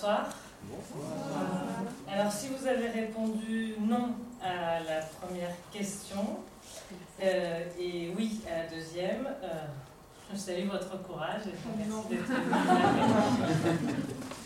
[0.00, 0.30] Bonsoir.
[2.10, 6.38] Alors, si vous avez répondu non à la première question
[7.22, 9.66] euh, et oui à la deuxième, euh,
[10.32, 13.94] je salue votre courage et merci d'être venu.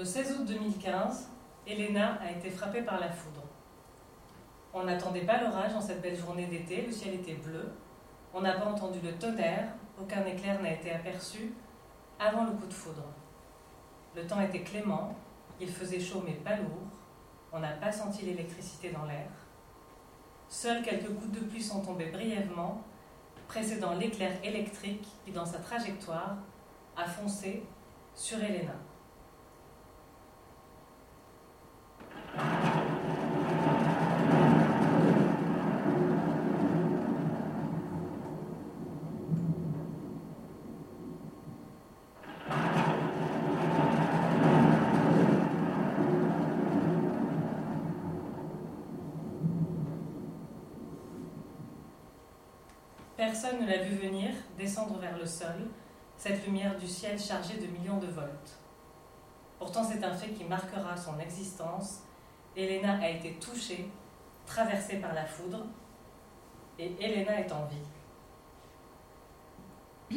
[0.00, 1.28] Le 16 août 2015,
[1.66, 3.42] Elena a été frappée par la foudre.
[4.72, 7.70] On n'attendait pas l'orage en cette belle journée d'été, le ciel était bleu.
[8.32, 11.52] On n'a pas entendu le tonnerre, aucun éclair n'a été aperçu
[12.18, 13.04] avant le coup de foudre.
[14.16, 15.14] Le temps était clément,
[15.60, 16.88] il faisait chaud mais pas lourd,
[17.52, 19.28] on n'a pas senti l'électricité dans l'air.
[20.48, 22.80] Seules quelques gouttes de pluie sont tombées brièvement,
[23.48, 26.38] précédant l'éclair électrique qui, dans sa trajectoire,
[26.96, 27.64] a foncé
[28.14, 28.72] sur Elena.
[53.30, 55.68] Personne ne l'a vu venir descendre vers le sol,
[56.16, 58.58] cette lumière du ciel chargée de millions de volts.
[59.56, 62.00] Pourtant, c'est un fait qui marquera son existence.
[62.56, 63.88] Elena a été touchée,
[64.46, 65.64] traversée par la foudre,
[66.76, 67.86] et Elena est en vie.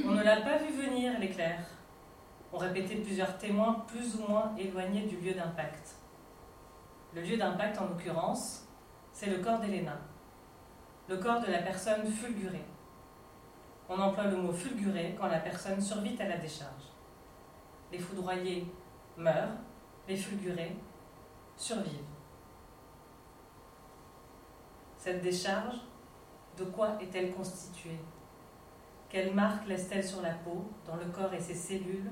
[0.04, 1.60] On ne l'a pas vu venir, l'éclair.
[2.52, 5.98] On répétait plusieurs témoins plus ou moins éloignés du lieu d'impact.
[7.14, 8.68] Le lieu d'impact, en l'occurrence,
[9.12, 10.00] c'est le corps d'Elena,
[11.08, 12.66] le corps de la personne fulgurée.
[13.96, 16.90] On emploie le mot fulguré quand la personne survit à la décharge.
[17.92, 18.66] Les foudroyés
[19.16, 19.58] meurent,
[20.08, 20.76] les fulgurés
[21.56, 22.00] survivent.
[24.98, 25.76] Cette décharge,
[26.58, 28.00] de quoi est-elle constituée?
[29.10, 32.10] Quelle marque laisse-t-elle sur la peau, dans le corps et ses cellules,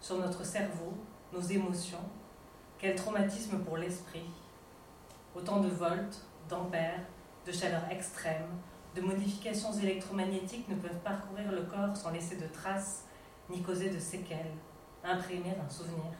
[0.00, 0.94] sur notre cerveau,
[1.30, 2.08] nos émotions?
[2.78, 4.30] Quel traumatisme pour l'esprit?
[5.34, 7.02] Autant de volts, d'ampères,
[7.44, 8.48] de chaleur extrême,
[8.98, 13.04] de modifications électromagnétiques ne peuvent parcourir le corps sans laisser de traces
[13.48, 14.52] ni causer de séquelles,
[15.04, 16.12] imprimer un souvenir.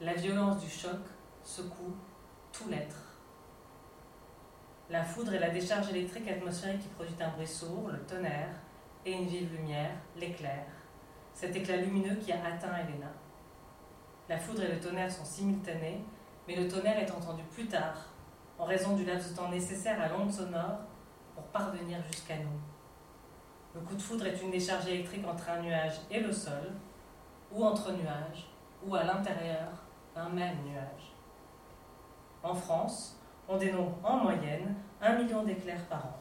[0.00, 1.00] La violence du choc
[1.42, 1.94] secoue
[2.52, 2.96] tout l'être.
[4.88, 8.54] La foudre et la décharge électrique atmosphérique qui produit un bruit sourd, le tonnerre,
[9.04, 10.64] et une vive lumière, l'éclair.
[11.34, 13.12] Cet éclat lumineux qui a atteint Elena.
[14.28, 16.00] La foudre et le tonnerre sont simultanés,
[16.48, 18.06] mais le tonnerre est entendu plus tard,
[18.58, 20.85] en raison du laps de temps nécessaire à l'onde sonore
[21.36, 22.58] pour parvenir jusqu'à nous.
[23.74, 26.72] Le coup de foudre est une décharge électrique entre un nuage et le sol,
[27.52, 28.48] ou entre nuages,
[28.82, 29.68] ou à l'intérieur
[30.14, 31.12] d'un même nuage.
[32.42, 36.20] En France, on dénombre en moyenne 1 million d'éclairs par an.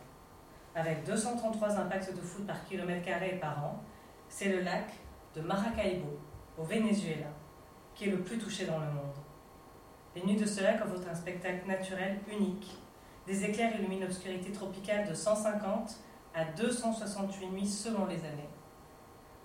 [0.75, 3.81] Avec 233 impacts de foudre par kilomètre carré par an,
[4.27, 4.91] c'est le lac
[5.33, 6.19] de Maracaibo,
[6.57, 7.27] au Venezuela,
[7.93, 9.15] qui est le plus touché dans le monde.
[10.13, 12.77] Les nuits de ce lac offrent un spectacle naturel unique
[13.25, 15.97] des éclairs illuminent l'obscurité tropicale de 150
[16.33, 18.49] à 268 nuits selon les années.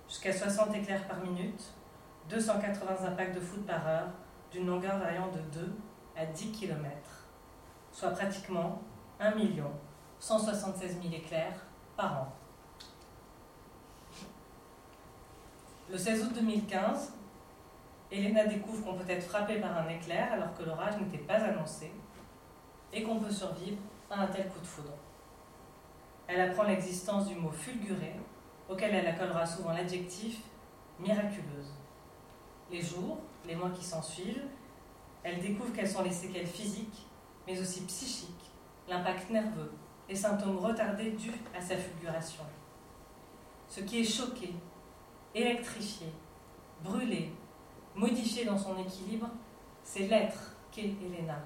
[0.07, 1.63] Jusqu'à 60 éclairs par minute,
[2.29, 4.09] 280 impacts de foudre par heure,
[4.51, 5.75] d'une longueur variant de 2
[6.17, 6.89] à 10 km,
[7.91, 8.81] soit pratiquement
[9.19, 9.33] 1
[10.19, 11.65] 176 000 éclairs
[11.95, 12.33] par an.
[15.89, 17.13] Le 16 août 2015,
[18.11, 21.91] Elena découvre qu'on peut être frappé par un éclair alors que l'orage n'était pas annoncé
[22.93, 23.77] et qu'on peut survivre
[24.09, 24.93] à un tel coup de foudre.
[26.27, 28.15] Elle apprend l'existence du mot fulguré,
[28.69, 30.39] auquel elle accolera souvent l'adjectif
[30.99, 31.73] miraculeuse.
[32.71, 34.45] Les jours, les mois qui s'ensuivent,
[35.23, 37.05] elle découvre quelles sont les séquelles physiques,
[37.47, 38.51] mais aussi psychiques,
[38.87, 39.71] l'impact nerveux,
[40.07, 42.43] les symptômes retardés dus à sa fulguration.
[43.67, 44.53] Ce qui est choqué,
[45.33, 46.07] électrifié,
[46.83, 47.31] brûlé,
[47.95, 49.29] modifié dans son équilibre,
[49.83, 51.39] c'est l'être qu'est Elena,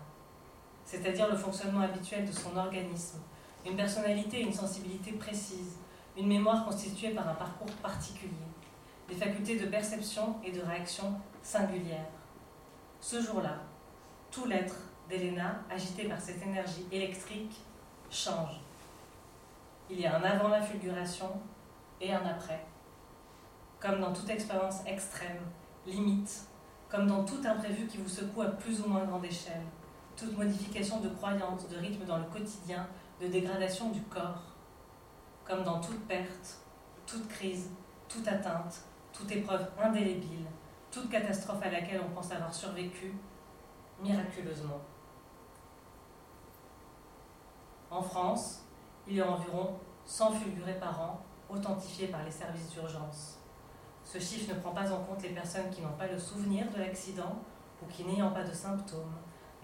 [0.86, 3.20] c'est-à-dire le fonctionnement habituel de son organisme,
[3.66, 5.78] une personnalité et une sensibilité précises,
[6.18, 8.32] une mémoire constituée par un parcours particulier,
[9.10, 12.08] des facultés de perception et de réaction singulières.
[13.02, 13.58] Ce jour-là,
[14.32, 14.76] tout l'être
[15.10, 17.62] d'Elena, agité par cette énergie électrique,
[18.10, 18.62] change.
[19.90, 21.30] Il y a un avant la fulguration
[22.02, 22.66] et un après.
[23.80, 25.42] Comme dans toute expérience extrême,
[25.86, 26.48] limite,
[26.90, 29.62] comme dans tout imprévu qui vous secoue à plus ou moins grande échelle,
[30.16, 32.88] toute modification de croyance, de rythme dans le quotidien,
[33.22, 34.44] de dégradation du corps,
[35.44, 36.60] comme dans toute perte,
[37.06, 37.70] toute crise,
[38.08, 38.82] toute atteinte,
[39.12, 40.46] toute épreuve indélébile,
[40.92, 43.14] toute catastrophe à laquelle on pense avoir survécu,
[44.02, 44.82] miraculeusement.
[47.90, 48.64] En France,
[49.08, 49.76] il y a environ
[50.06, 53.40] 100 fulgurés par an authentifiés par les services d'urgence.
[54.04, 56.80] Ce chiffre ne prend pas en compte les personnes qui n'ont pas le souvenir de
[56.80, 57.36] l'accident
[57.82, 59.16] ou qui, n'ayant pas de symptômes,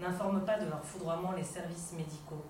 [0.02, 2.44] n'informent pas de leur foudroiement les services médicaux.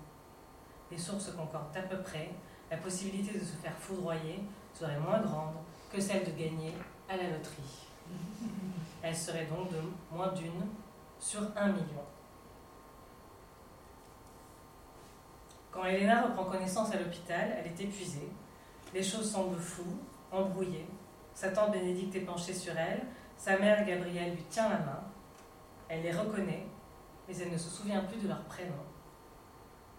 [0.91, 2.31] Les sources concordent à peu près,
[2.69, 5.55] la possibilité de se faire foudroyer serait moins grande
[5.91, 6.73] que celle de gagner
[7.09, 7.87] à la loterie.
[9.01, 9.79] Elle serait donc de
[10.11, 10.67] moins d'une
[11.19, 12.03] sur un million.
[15.71, 18.29] Quand Elena reprend connaissance à l'hôpital, elle est épuisée.
[18.93, 19.97] Les choses semblent floues,
[20.31, 20.85] embrouillées.
[21.33, 23.01] Sa tante Bénédicte est penchée sur elle.
[23.37, 25.03] Sa mère Gabrielle lui tient la main.
[25.89, 26.67] Elle les reconnaît,
[27.27, 28.73] mais elle ne se souvient plus de leur prénom.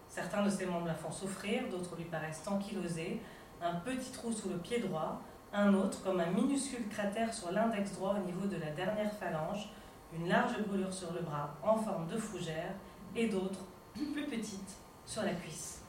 [0.09, 3.21] Certains de ses membres la font souffrir, d'autres lui paraissent ankylosés.
[3.61, 5.21] Un petit trou sous le pied droit,
[5.53, 9.71] un autre comme un minuscule cratère sur l'index droit au niveau de la dernière phalange,
[10.13, 12.75] une large brûlure sur le bras en forme de fougère,
[13.17, 14.77] et d'autres, plus petites,
[15.07, 15.83] sur la cuisse.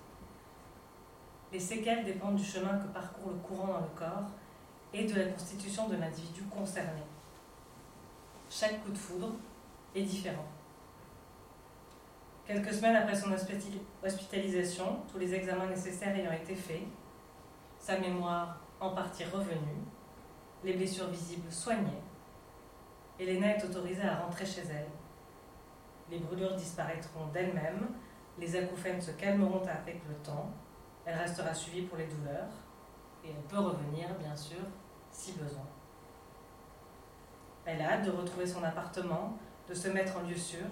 [1.51, 4.29] Les séquelles dépendent du chemin que parcourt le courant dans le corps
[4.93, 7.03] et de la constitution de l'individu concerné.
[8.49, 9.33] Chaque coup de foudre
[9.93, 10.45] est différent.
[12.45, 13.31] Quelques semaines après son
[14.03, 16.83] hospitalisation, tous les examens nécessaires ayant été faits,
[17.79, 19.83] sa mémoire en partie revenue,
[20.63, 22.01] les blessures visibles soignées,
[23.19, 24.89] Elena est autorisée à rentrer chez elle.
[26.11, 27.87] Les brûlures disparaîtront d'elles-mêmes
[28.37, 30.51] les acouphènes se calmeront avec le temps,
[31.05, 32.49] elle restera suivie pour les douleurs,
[33.23, 34.59] et elle peut revenir, bien sûr,
[35.09, 35.65] si besoin.
[37.65, 39.37] Elle a hâte de retrouver son appartement,
[39.67, 40.65] de se mettre en lieu sûr.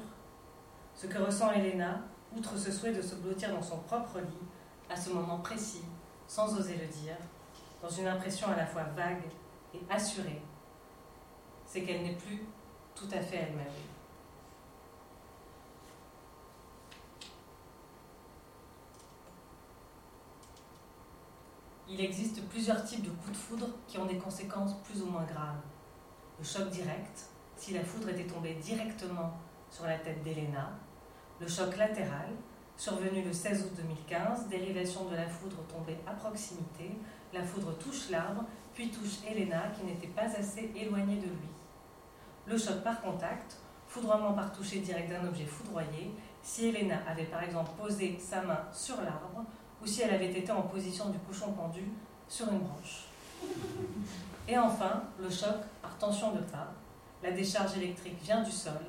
[0.95, 2.01] Ce que ressent Elena,
[2.35, 4.47] outre ce souhait de se blottir dans son propre lit,
[4.89, 5.83] à ce moment précis,
[6.27, 7.17] sans oser le dire,
[7.81, 9.23] dans une impression à la fois vague
[9.73, 10.41] et assurée,
[11.65, 12.43] c'est qu'elle n'est plus
[12.95, 13.65] tout à fait elle-même.
[21.89, 25.25] Il existe plusieurs types de coups de foudre qui ont des conséquences plus ou moins
[25.25, 25.61] graves.
[26.39, 29.33] Le choc direct, si la foudre était tombée directement
[29.69, 30.71] sur la tête d'Elena.
[31.43, 32.29] Le choc latéral,
[32.77, 36.91] survenu le 16 août 2015, dérivation de la foudre tombée à proximité.
[37.33, 41.49] La foudre touche l'arbre, puis touche Elena qui n'était pas assez éloignée de lui.
[42.45, 43.57] Le choc par contact,
[43.89, 48.61] foudroiement par toucher direct d'un objet foudroyé, si Elena avait par exemple posé sa main
[48.71, 49.43] sur l'arbre,
[49.81, 51.83] ou si elle avait été en position du couchon pendu
[52.29, 53.07] sur une branche.
[54.47, 56.71] Et enfin, le choc par tension de pas.
[57.21, 58.79] La décharge électrique vient du sol.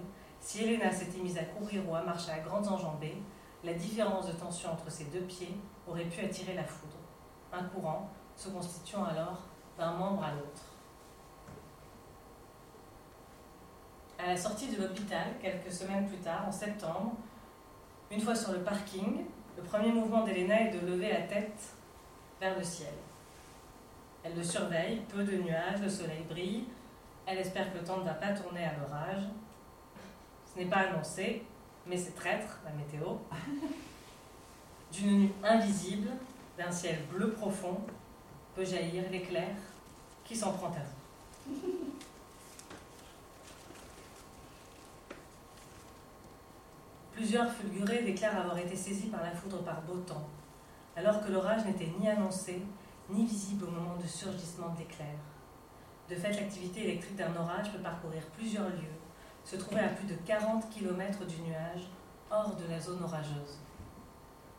[0.45, 3.17] Si Elena s'était mise à courir ou à marcher à grandes enjambées,
[3.65, 5.57] la différence de tension entre ses deux pieds
[5.89, 6.99] aurait pu attirer la foudre.
[7.51, 9.41] Un courant se constituant alors
[9.79, 10.63] d'un membre à l'autre.
[14.19, 17.15] À la sortie de l'hôpital, quelques semaines plus tard, en septembre,
[18.11, 19.25] une fois sur le parking,
[19.57, 21.75] le premier mouvement d'Elena est de lever la tête
[22.39, 22.93] vers le ciel.
[24.23, 26.65] Elle le surveille, peu de nuages, le soleil brille.
[27.25, 29.23] Elle espère que le temps ne va pas tourner à l'orage.
[30.55, 31.43] Ce n'est pas annoncé,
[31.87, 33.17] mais c'est traître, la météo.
[34.93, 36.11] D'une nuit invisible,
[36.57, 37.81] d'un ciel bleu profond,
[38.55, 39.57] peut jaillir l'éclair
[40.25, 41.53] qui s'en prend à vous.
[47.13, 50.29] Plusieurs fulgurés déclarent avoir été saisis par la foudre par beau temps,
[50.97, 52.63] alors que l'orage n'était ni annoncé,
[53.11, 55.15] ni visible au moment du surgissement de l'éclair.
[56.09, 58.99] De fait, l'activité électrique d'un orage peut parcourir plusieurs lieux,
[59.45, 61.89] se trouver à plus de 40 km du nuage,
[62.31, 63.61] hors de la zone orageuse.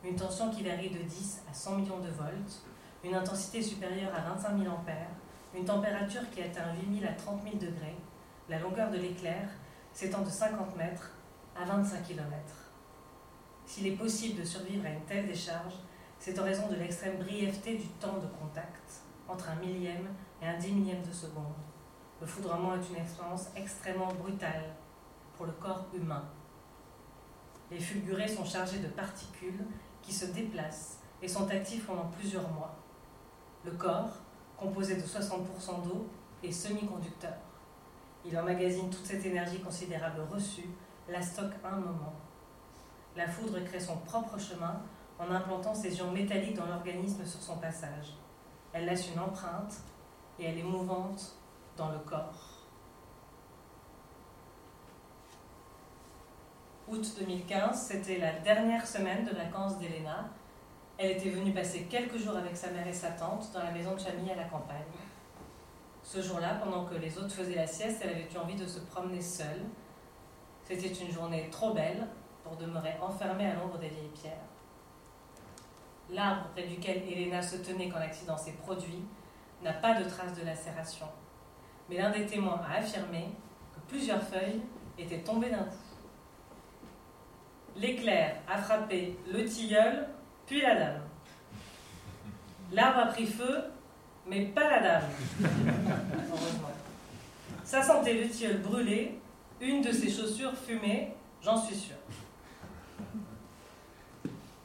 [0.04, 2.62] Une tension qui varie de 10 à 100 millions de volts,
[3.04, 5.10] une intensité supérieure à 25 000 ampères,
[5.54, 7.96] une température qui atteint 8 000 à 30 000 degrés,
[8.48, 9.48] la longueur de l'éclair
[9.92, 11.10] s'étend de 50 mètres
[11.60, 12.30] à 25 km.
[13.64, 15.74] S'il est possible de survivre à une telle décharge,
[16.20, 20.06] c'est en raison de l'extrême brièveté du temps de contact, entre un millième
[20.40, 21.54] et un dix millième de seconde.
[22.20, 24.74] Le foudrement est une expérience extrêmement brutale
[25.36, 26.24] pour le corps humain.
[27.70, 29.64] Les fulgurés sont chargés de particules
[30.00, 32.74] qui se déplacent et sont actifs pendant plusieurs mois.
[33.64, 34.12] Le corps,
[34.56, 36.06] composé de 60% d'eau,
[36.42, 37.34] est semi-conducteur.
[38.24, 40.68] Il emmagasine toute cette énergie considérable reçue
[41.08, 42.14] la stocke un moment.
[43.14, 44.80] La foudre crée son propre chemin
[45.18, 48.14] en implantant ses ions métalliques dans l'organisme sur son passage.
[48.72, 49.76] Elle laisse une empreinte
[50.38, 51.36] et elle est mouvante
[51.76, 52.56] dans le corps.
[56.88, 60.28] Août 2015, c'était la dernière semaine de vacances d'Elena.
[60.98, 63.94] Elle était venue passer quelques jours avec sa mère et sa tante dans la maison
[63.94, 64.78] de famille à la campagne.
[66.02, 68.78] Ce jour-là, pendant que les autres faisaient la sieste, elle avait eu envie de se
[68.78, 69.62] promener seule.
[70.64, 72.06] C'était une journée trop belle
[72.44, 74.46] pour demeurer enfermée à l'ombre des vieilles pierres.
[76.10, 79.02] L'arbre près duquel Elena se tenait quand l'accident s'est produit
[79.62, 81.06] n'a pas de traces de lacération.
[81.88, 83.28] Mais l'un des témoins a affirmé
[83.74, 84.60] que plusieurs feuilles
[84.98, 85.76] étaient tombées d'un coup.
[87.76, 90.08] L'éclair a frappé le tilleul,
[90.46, 91.00] puis la dame.
[92.72, 93.64] L'arbre a pris feu,
[94.26, 95.10] mais pas la dame.
[95.40, 96.70] Heureusement.
[97.64, 99.18] Ça sentait le tilleul brûlé,
[99.60, 101.96] une de ses chaussures fumées, j'en suis sûre.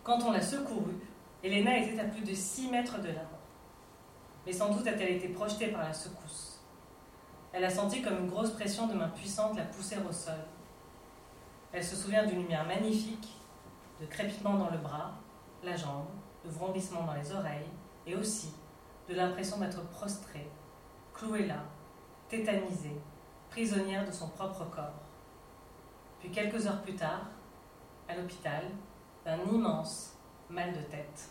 [0.04, 0.98] Quand on l'a secourue,
[1.44, 3.40] Elena était à plus de 6 mètres de l'arbre.
[4.46, 6.51] Mais sans doute a-t-elle été projetée par la secousse.
[7.54, 10.40] Elle a senti comme une grosse pression de main puissante la pousser au sol.
[11.74, 13.38] Elle se souvient d'une lumière magnifique,
[14.00, 15.12] de crépitement dans le bras,
[15.64, 16.08] la jambe,
[16.46, 17.70] de vrombissement dans les oreilles,
[18.06, 18.54] et aussi
[19.10, 20.50] de l'impression d'être prostrée,
[21.14, 21.64] clouée là,
[22.30, 22.98] tétanisée,
[23.50, 25.02] prisonnière de son propre corps.
[26.20, 27.26] Puis quelques heures plus tard,
[28.08, 28.64] à l'hôpital,
[29.26, 30.14] d'un immense
[30.50, 31.31] mal de tête.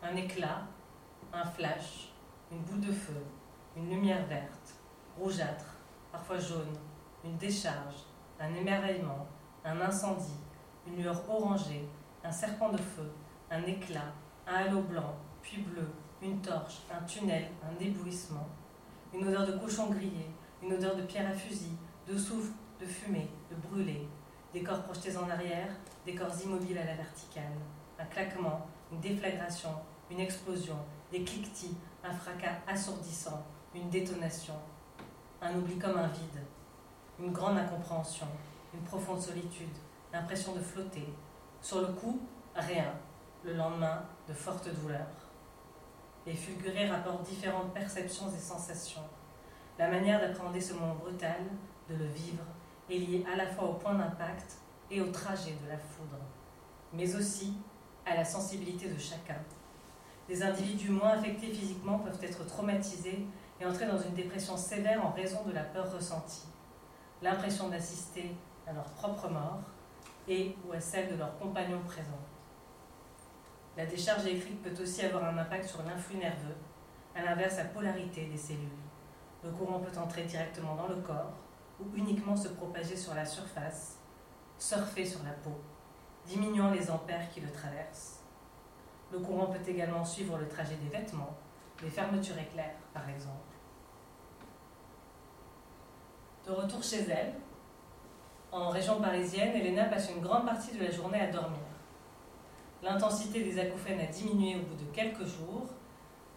[0.00, 0.62] Un éclat,
[1.32, 2.12] un flash,
[2.52, 3.20] une boule de feu,
[3.76, 4.76] une lumière verte,
[5.18, 5.74] rougeâtre,
[6.12, 6.78] parfois jaune,
[7.24, 8.04] une décharge,
[8.38, 9.26] un émerveillement,
[9.64, 10.38] un incendie,
[10.86, 11.88] une lueur orangée,
[12.22, 13.10] un serpent de feu,
[13.50, 14.12] un éclat,
[14.46, 15.90] un halo blanc, puis bleu,
[16.22, 18.46] une torche, un tunnel, un éblouissement,
[19.12, 20.30] une odeur de cochon grillé,
[20.62, 21.76] une odeur de pierre à fusil,
[22.06, 24.08] de souffle, de fumée, de brûlé,
[24.52, 25.70] des corps projetés en arrière,
[26.06, 27.58] des corps immobiles à la verticale,
[27.98, 29.70] un claquement, une déflagration,
[30.10, 30.76] une explosion,
[31.10, 34.54] des cliquetis, un fracas assourdissant, une détonation,
[35.42, 36.42] un oubli comme un vide,
[37.18, 38.26] une grande incompréhension,
[38.72, 39.76] une profonde solitude,
[40.12, 41.08] l'impression de flotter.
[41.60, 42.20] Sur le coup,
[42.54, 42.92] rien.
[43.44, 45.06] Le lendemain, de fortes douleurs.
[46.26, 49.04] Les fulgurés rapportent différentes perceptions et sensations.
[49.78, 51.40] La manière d'appréhender ce moment brutal,
[51.88, 52.42] de le vivre,
[52.90, 54.58] est liée à la fois au point d'impact
[54.90, 56.18] et au trajet de la foudre,
[56.92, 57.54] mais aussi
[58.08, 59.36] à la sensibilité de chacun.
[60.28, 63.26] Des individus moins affectés physiquement peuvent être traumatisés
[63.60, 66.46] et entrer dans une dépression sévère en raison de la peur ressentie,
[67.22, 68.34] l'impression d'assister
[68.66, 69.60] à leur propre mort
[70.28, 72.24] et ou à celle de leurs compagnons présents.
[73.76, 76.56] La décharge électrique peut aussi avoir un impact sur l'influx nerveux,
[77.14, 78.68] à l'inverse la polarité des cellules.
[79.42, 81.32] Le courant peut entrer directement dans le corps
[81.80, 83.98] ou uniquement se propager sur la surface,
[84.58, 85.56] surfer sur la peau,
[86.28, 88.20] diminuant les ampères qui le traversent.
[89.10, 91.34] Le courant peut également suivre le trajet des vêtements,
[91.82, 93.34] des fermetures éclairs par exemple.
[96.46, 97.34] De retour chez elle,
[98.52, 101.60] en région parisienne, Elena passe une grande partie de la journée à dormir.
[102.82, 105.66] L'intensité des acouphènes a diminué au bout de quelques jours,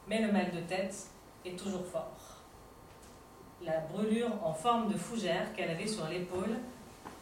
[0.07, 1.07] mais le mal de tête
[1.45, 2.41] est toujours fort.
[3.63, 6.57] La brûlure en forme de fougère qu'elle avait sur l'épaule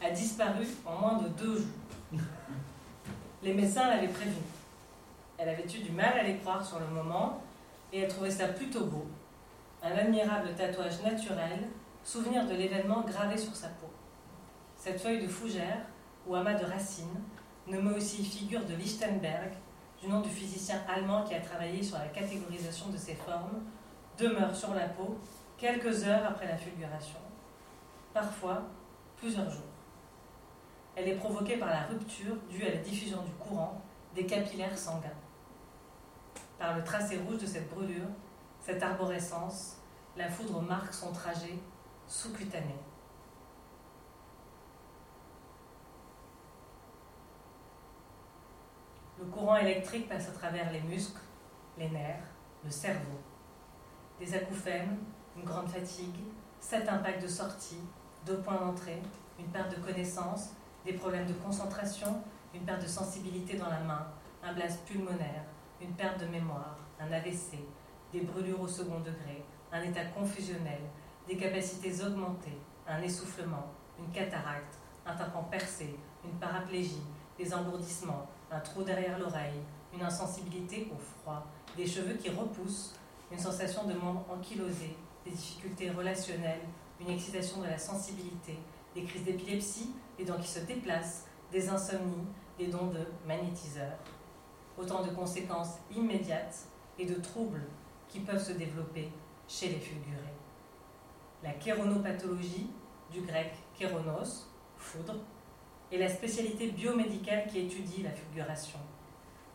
[0.02, 1.99] a disparu en moins de deux jours.
[3.44, 4.42] Les médecins l'avaient prévue.
[5.38, 7.42] Elle avait eu du mal à les croire sur le moment
[7.94, 9.08] et elle trouvait ça plutôt beau.
[9.82, 11.70] Un admirable tatouage naturel,
[12.04, 13.90] souvenir de l'événement gravé sur sa peau.
[14.76, 15.86] Cette feuille de fougère,
[16.28, 17.22] ou amas de racines,
[17.68, 19.54] nommée aussi figure de Lichtenberg,
[20.02, 23.64] du nom du physicien allemand qui a travaillé sur la catégorisation de ces formes,
[24.18, 25.18] demeure sur la peau
[25.58, 27.20] quelques heures après la fulguration,
[28.14, 28.64] parfois
[29.18, 29.69] plusieurs jours.
[31.00, 33.82] Elle est provoquée par la rupture due à la diffusion du courant
[34.14, 35.08] des capillaires sanguins.
[36.58, 38.10] Par le tracé rouge de cette brûlure,
[38.60, 39.78] cette arborescence,
[40.18, 41.58] la foudre marque son trajet
[42.06, 42.76] sous-cutané.
[49.20, 51.22] Le courant électrique passe à travers les muscles,
[51.78, 52.28] les nerfs,
[52.66, 53.20] le cerveau.
[54.20, 54.98] Des acouphènes,
[55.38, 56.26] une grande fatigue,
[56.60, 57.80] sept impacts de sortie,
[58.26, 59.02] deux points d'entrée,
[59.40, 60.50] une perte de connaissance,
[60.86, 62.22] des problèmes de concentration,
[62.54, 64.08] une perte de sensibilité dans la main,
[64.44, 65.44] un blast pulmonaire,
[65.82, 67.58] une perte de mémoire, un AVC,
[68.12, 70.82] des brûlures au second degré, un état confusionnel,
[71.28, 72.58] des capacités augmentées,
[72.88, 73.68] un essoufflement,
[74.00, 77.04] une cataracte, un tympan percé, une paraplégie,
[77.38, 79.62] des engourdissements, un trou derrière l'oreille,
[79.94, 81.46] une insensibilité au froid,
[81.78, 82.96] des cheveux qui repoussent,
[83.32, 86.62] une sensation de membres ankylosés, des difficultés relationnelles,
[87.00, 88.58] une excitation de la sensibilité,
[88.96, 93.98] des crises d'épilepsie, des dents qui se déplacent, des insomnies, des dons de magnétiseurs.
[94.78, 97.64] Autant de conséquences immédiates et de troubles
[98.10, 99.10] qui peuvent se développer
[99.48, 100.36] chez les fulgurés.
[101.42, 102.70] La kéronopathologie,
[103.10, 105.16] du grec kéronos, foudre,
[105.92, 108.80] est la spécialité biomédicale qui étudie la fulguration.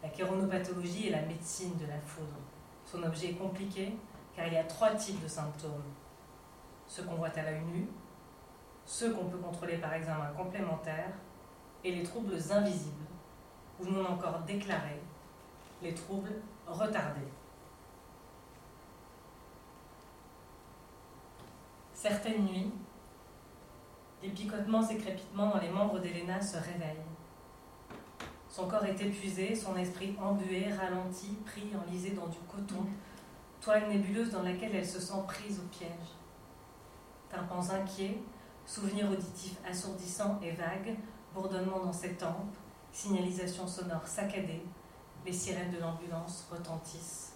[0.03, 2.41] La kéronopathologie est la médecine de la foudre.
[2.87, 3.97] Son objet est compliqué
[4.35, 5.85] car il y a trois types de symptômes.
[6.87, 7.87] Ceux qu'on voit à l'œil nu,
[8.87, 11.11] ceux qu'on peut contrôler par examen complémentaire
[11.83, 13.07] et les troubles invisibles,
[13.81, 15.03] ou non encore déclarés,
[15.83, 16.35] les troubles
[16.67, 17.29] retardés.
[21.93, 22.73] Certaines nuits,
[24.23, 27.05] des picotements et crépitements dans les membres d'Elena se réveillent.
[28.49, 32.87] Son corps est épuisé, son esprit embué, ralenti, pris, enlisé dans du coton,
[33.61, 35.91] toile nébuleuse dans laquelle elle se sent prise au piège.
[37.29, 38.19] Tympans inquiets,
[38.67, 40.97] souvenirs auditifs assourdissants et vagues,
[41.35, 42.55] bourdonnement dans ses tempes,
[42.93, 44.63] signalisation sonore saccadée,
[45.27, 47.33] les sirènes de l'ambulance retentissent.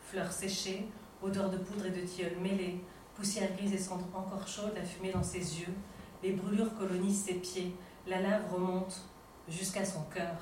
[0.00, 0.88] Fleurs séchées,
[1.22, 2.82] odeur de poudre et de tilleul mêlée,
[3.14, 5.74] poussière grise et cendre encore chaude, la fumée dans ses yeux,
[6.22, 7.74] les brûlures colonisent ses pieds,
[8.06, 9.02] la lave remonte
[9.48, 10.36] jusqu'à son cœur.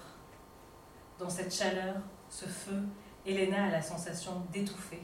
[1.19, 1.97] Dans cette chaleur,
[2.29, 2.83] ce feu,
[3.25, 5.03] Elena a la sensation d'étouffer.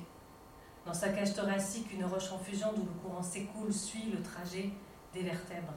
[0.84, 4.70] Dans sa cage thoracique, une roche en fusion d'où le courant s'écoule suit le trajet
[5.14, 5.74] des vertèbres.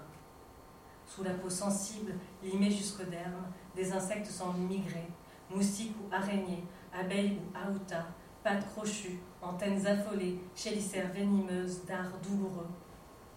[1.06, 5.08] Sous la peau sensible, limée jusqu'au derme, des insectes semblent migrer,
[5.52, 8.08] moustiques ou araignées, abeilles ou aoutas,
[8.44, 12.70] pattes crochues, antennes affolées, chélicères venimeuses, dards douloureux.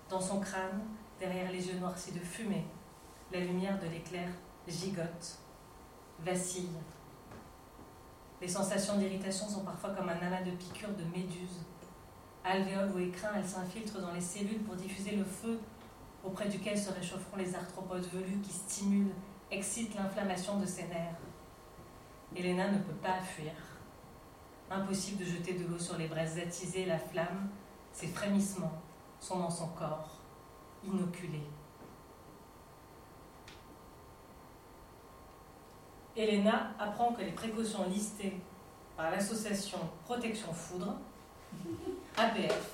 [0.08, 0.82] Dans son crâne,
[1.20, 2.64] derrière les yeux noircis de fumée,
[3.30, 4.30] la lumière de l'éclair
[4.66, 5.38] gigote,
[6.20, 6.78] vacille.
[8.40, 11.64] Les sensations d'irritation sont parfois comme un amas de piqûres de méduses.
[12.44, 15.58] Alvéoles ou écrins, elles s'infiltrent dans les cellules pour diffuser le feu
[16.24, 19.14] auprès duquel se réchaufferont les arthropodes velus qui stimulent,
[19.50, 21.16] excitent l'inflammation de ses nerfs.
[22.36, 23.52] Elena ne peut pas fuir.
[24.70, 27.48] Impossible de jeter de l'eau sur les braises attisées, la flamme,
[27.92, 28.82] ses frémissements
[29.18, 30.20] sont dans son corps,
[30.84, 31.48] inoculés.
[36.18, 38.40] Elena apprend que les précautions listées
[38.96, 40.96] par l'association Protection Foudre,
[42.16, 42.70] APF,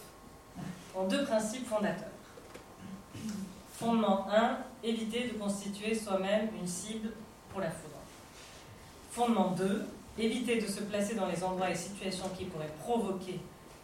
[0.97, 2.09] ont deux principes fondateurs.
[3.75, 7.11] Fondement 1, éviter de constituer soi-même une cible
[7.51, 7.99] pour la foudre.
[9.11, 9.87] Fondement 2,
[10.19, 13.41] éviter de se placer dans les endroits et situations qui pourraient provoquer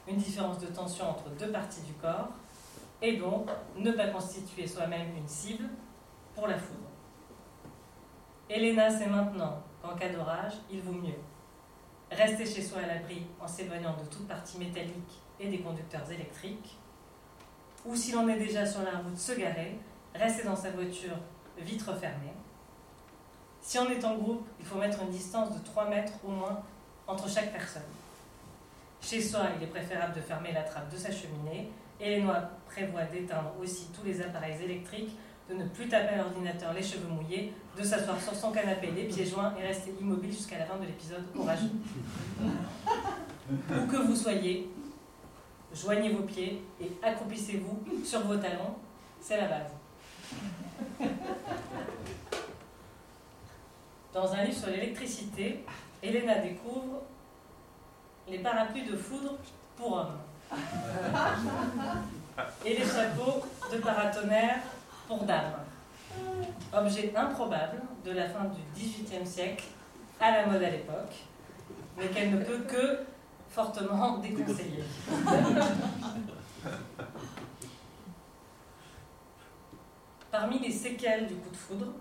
[0.08, 2.30] une différence de tension entre deux parties du corps,
[3.02, 5.68] et donc ne pas constituer soi-même une cible
[6.34, 6.79] pour la foudre.
[8.50, 9.62] Elena sait maintenant.
[9.80, 11.14] Qu'en cas d'orage, il vaut mieux.
[12.10, 16.76] Rester chez soi à l'abri en s'éloignant de toute partie métallique et des conducteurs électriques,
[17.86, 19.78] ou si l'on est déjà sur la route, se garer,
[20.14, 21.16] rester dans sa voiture,
[21.58, 22.34] vitre fermée.
[23.62, 26.60] Si on est en groupe, il faut mettre une distance de 3 mètres au moins
[27.06, 27.82] entre chaque personne.
[29.00, 31.70] Chez soi, il est préférable de fermer la trappe de sa cheminée.
[32.00, 35.16] Et les noix prévoient d'éteindre aussi tous les appareils électriques
[35.50, 39.04] de ne plus taper à l'ordinateur les cheveux mouillés, de s'asseoir sur son canapé les
[39.04, 41.70] pieds joints et rester immobile jusqu'à la fin de l'épisode orageux.
[43.50, 44.70] Où que vous soyez,
[45.74, 48.76] joignez vos pieds et accroupissez-vous sur vos talons,
[49.20, 49.72] c'est la base.
[54.14, 55.64] Dans un livre sur l'électricité,
[56.02, 57.02] Elena découvre
[58.28, 59.36] les parapluies de foudre
[59.76, 60.18] pour hommes
[62.64, 64.60] et les chapeaux de paratonnerre
[65.10, 65.64] pour dames.
[66.72, 69.64] Objet improbable de la fin du XVIIIe siècle,
[70.20, 71.16] à la mode à l'époque,
[71.98, 73.00] mais qu'elle ne peut que
[73.48, 74.84] fortement déconseiller.
[80.30, 81.92] Parmi les séquelles du coup de foudre,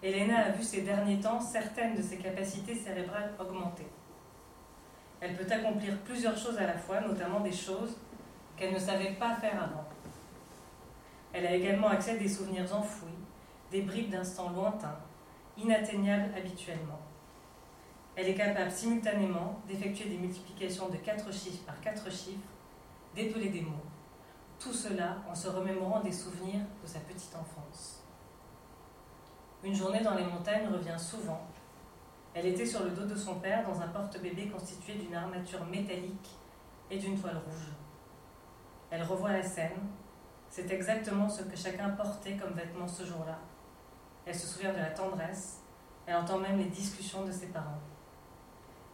[0.00, 3.88] Elena a vu ces derniers temps certaines de ses capacités cérébrales augmenter.
[5.20, 7.96] Elle peut accomplir plusieurs choses à la fois, notamment des choses
[8.56, 9.84] qu'elle ne savait pas faire avant.
[11.32, 13.08] Elle a également accès à des souvenirs enfouis,
[13.70, 14.98] des bribes d'instants lointains,
[15.56, 17.00] inatteignables habituellement.
[18.16, 22.48] Elle est capable simultanément d'effectuer des multiplications de quatre chiffres par quatre chiffres,
[23.14, 23.84] d'épeler des mots.
[24.58, 28.02] Tout cela en se remémorant des souvenirs de sa petite enfance.
[29.62, 31.40] Une journée dans les montagnes revient souvent.
[32.34, 36.36] Elle était sur le dos de son père dans un porte-bébé constitué d'une armature métallique
[36.90, 37.68] et d'une toile rouge.
[38.90, 39.78] Elle revoit la scène,
[40.50, 43.38] c'est exactement ce que chacun portait comme vêtements ce jour-là.
[44.26, 45.60] Elle se souvient de la tendresse,
[46.06, 47.78] elle entend même les discussions de ses parents.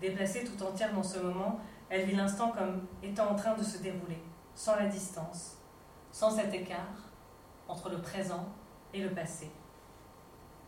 [0.01, 3.79] Déplacée tout entière dans ce moment, elle vit l'instant comme étant en train de se
[3.79, 4.23] dérouler.
[4.55, 5.59] sans la distance,
[6.11, 7.11] sans cet écart
[7.69, 8.47] entre le présent
[8.95, 9.51] et le passé.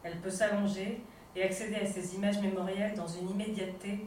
[0.02, 1.02] Elle peut s'allonger
[1.34, 4.06] et accéder à ces images mémorielles dans une immédiateté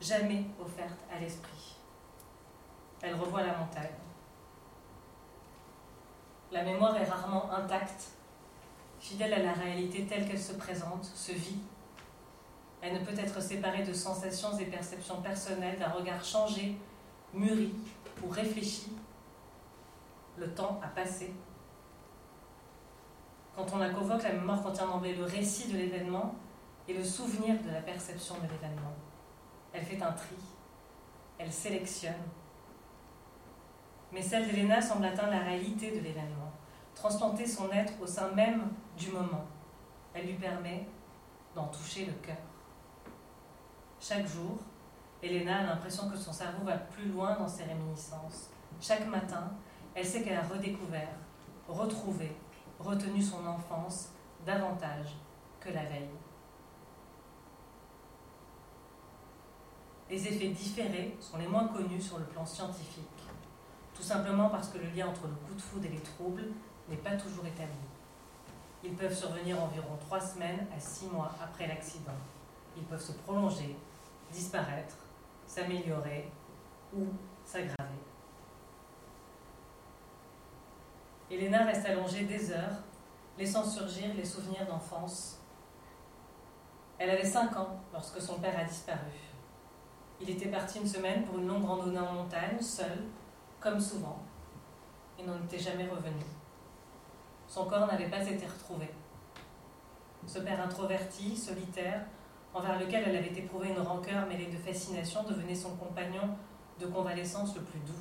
[0.00, 1.76] jamais offerte à l'esprit.
[3.02, 4.05] Elle revoit la montagne.
[6.52, 8.10] La mémoire est rarement intacte,
[9.00, 11.58] fidèle à la réalité telle qu'elle se présente, se vit.
[12.80, 16.76] Elle ne peut être séparée de sensations et perceptions personnelles, d'un regard changé,
[17.34, 17.74] mûri
[18.22, 18.92] ou réfléchi.
[20.36, 21.34] Le temps a passé.
[23.56, 26.34] Quand on la convoque, la mémoire contient d'emblée le récit de l'événement
[26.86, 28.94] et le souvenir de la perception de l'événement.
[29.72, 30.36] Elle fait un tri,
[31.38, 32.12] elle sélectionne.
[34.16, 36.50] Mais celle d'Elena semble atteindre la réalité de l'événement,
[36.94, 38.62] transplanter son être au sein même
[38.96, 39.44] du moment.
[40.14, 40.88] Elle lui permet
[41.54, 42.38] d'en toucher le cœur.
[44.00, 44.56] Chaque jour,
[45.22, 48.48] Elena a l'impression que son cerveau va plus loin dans ses réminiscences.
[48.80, 49.52] Chaque matin,
[49.94, 51.12] elle sait qu'elle a redécouvert,
[51.68, 52.34] retrouvé,
[52.78, 54.12] retenu son enfance
[54.46, 55.08] davantage
[55.60, 56.08] que la veille.
[60.08, 63.15] Les effets différés sont les moins connus sur le plan scientifique,
[63.96, 66.44] tout simplement parce que le lien entre le coup de foudre et les troubles
[66.88, 67.74] n'est pas toujours établi.
[68.84, 72.12] Ils peuvent survenir environ trois semaines à six mois après l'accident.
[72.76, 73.76] Ils peuvent se prolonger,
[74.30, 74.96] disparaître,
[75.46, 76.30] s'améliorer
[76.94, 77.06] ou
[77.44, 77.74] s'aggraver.
[81.30, 82.82] Elena reste allongée des heures,
[83.38, 85.40] laissant surgir les souvenirs d'enfance.
[86.98, 89.12] Elle avait cinq ans lorsque son père a disparu.
[90.20, 93.04] Il était parti une semaine pour une longue randonnée en montagne, seul,
[93.60, 94.18] comme souvent,
[95.18, 96.22] et n'en était jamais revenu.
[97.48, 98.88] Son corps n'avait pas été retrouvé.
[100.26, 102.04] Ce père introverti, solitaire,
[102.52, 106.36] envers lequel elle avait éprouvé une rancœur mêlée de fascination, devenait son compagnon
[106.80, 107.92] de convalescence le plus doux.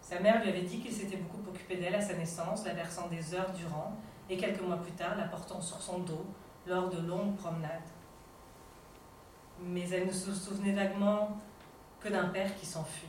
[0.00, 3.08] Sa mère lui avait dit qu'il s'était beaucoup occupé d'elle à sa naissance, la versant
[3.08, 3.96] des heures durant,
[4.28, 6.26] et quelques mois plus tard, la portant sur son dos
[6.66, 7.82] lors de longues promenades
[9.64, 11.38] mais elle ne se souvenait vaguement
[12.00, 13.08] que d'un père qui s'enfuit.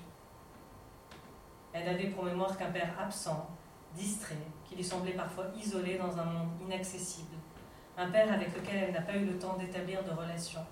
[1.73, 3.49] Elle avait pour mémoire qu'un père absent,
[3.95, 7.35] distrait, qui lui semblait parfois isolé dans un monde inaccessible,
[7.97, 10.65] un père avec lequel elle n'a pas eu le temps d'établir de relations,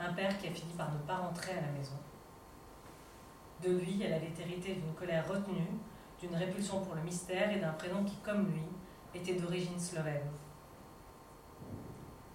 [0.00, 1.96] un père qui a fini par ne pas rentrer à la maison.
[3.62, 5.78] De lui, elle avait hérité d'une colère retenue,
[6.20, 8.64] d'une répulsion pour le mystère et d'un prénom qui, comme lui,
[9.14, 10.28] était d'origine slovène.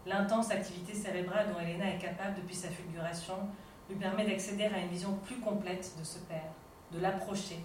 [0.06, 3.36] L'intense activité cérébrale dont Elena est capable depuis sa fulguration
[3.89, 6.52] lui permet d'accéder à une vision plus complète de ce père,
[6.91, 7.60] de l'approcher,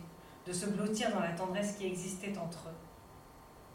[0.47, 2.79] de se blottir dans la tendresse qui existait entre eux.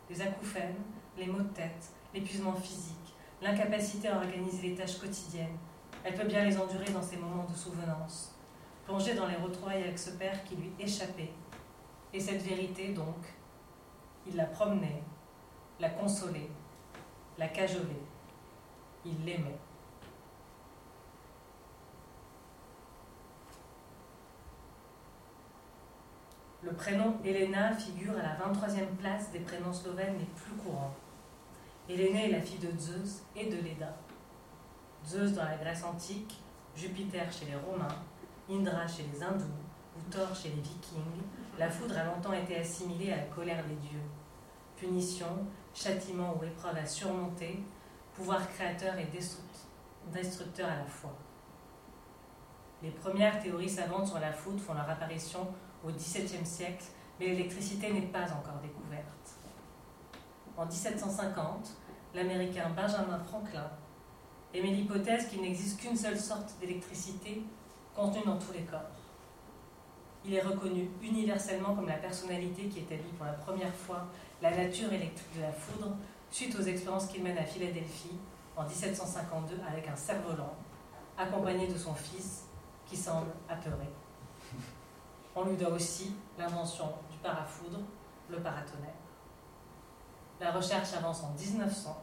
[0.10, 0.78] Les acouphènes,
[1.18, 5.58] les maux de tête, l'épuisement physique, l'incapacité à organiser les tâches quotidiennes,
[6.04, 8.36] elle peut bien les endurer dans ces moments de souvenance,
[8.86, 11.34] plonger dans les retrouvailles avec ce père qui lui échappait.
[12.14, 13.26] Et cette vérité, donc,
[14.26, 15.04] il la promenait,
[15.80, 16.50] la consolait,
[17.38, 18.08] la cajolait
[19.08, 19.60] il l'aimait.
[26.68, 30.94] Le prénom Elena figure à la 23e place des prénoms slovènes les plus courants.
[31.88, 33.96] Elena est la fille de Zeus et de Leda.
[35.06, 36.42] Zeus dans la Grèce antique,
[36.76, 37.88] Jupiter chez les Romains,
[38.50, 41.22] Indra chez les Hindous ou Thor chez les Vikings,
[41.58, 44.04] la foudre a longtemps été assimilée à la colère des dieux.
[44.76, 47.64] Punition, châtiment ou épreuve à surmonter,
[48.14, 49.08] pouvoir créateur et
[50.12, 51.16] destructeur à la fois.
[52.84, 55.48] Les premières théories savantes sur la foudre font leur apparition
[55.84, 56.86] au XVIIe siècle,
[57.20, 59.08] mais l'électricité n'est pas encore découverte.
[60.56, 61.72] En 1750,
[62.16, 63.70] l'Américain Benjamin Franklin
[64.54, 67.44] émet l'hypothèse qu'il n'existe qu'une seule sorte d'électricité
[67.96, 68.82] contenue dans tous les corps.
[70.26, 74.08] Il est reconnu universellement comme la personnalité qui établit pour la première fois
[74.42, 75.96] la nature électrique de la foudre
[76.32, 78.18] suite aux expériences qu'il mène à Philadelphie
[78.56, 80.56] en 1752 avec un cerf-volant,
[81.18, 82.46] accompagné de son fils
[82.86, 83.88] qui semble apeuré.
[85.40, 87.82] On lui doit aussi l'invention du parafoudre,
[88.28, 88.90] le paratonnerre.
[90.42, 91.96] La recherche avance en 1900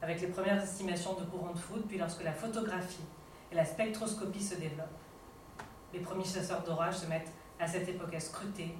[0.00, 3.02] avec les premières estimations de courant de foudre, puis lorsque la photographie
[3.50, 4.86] et la spectroscopie se développent.
[5.92, 8.72] Les premiers chasseurs d'orage se mettent à cette époque à scruter,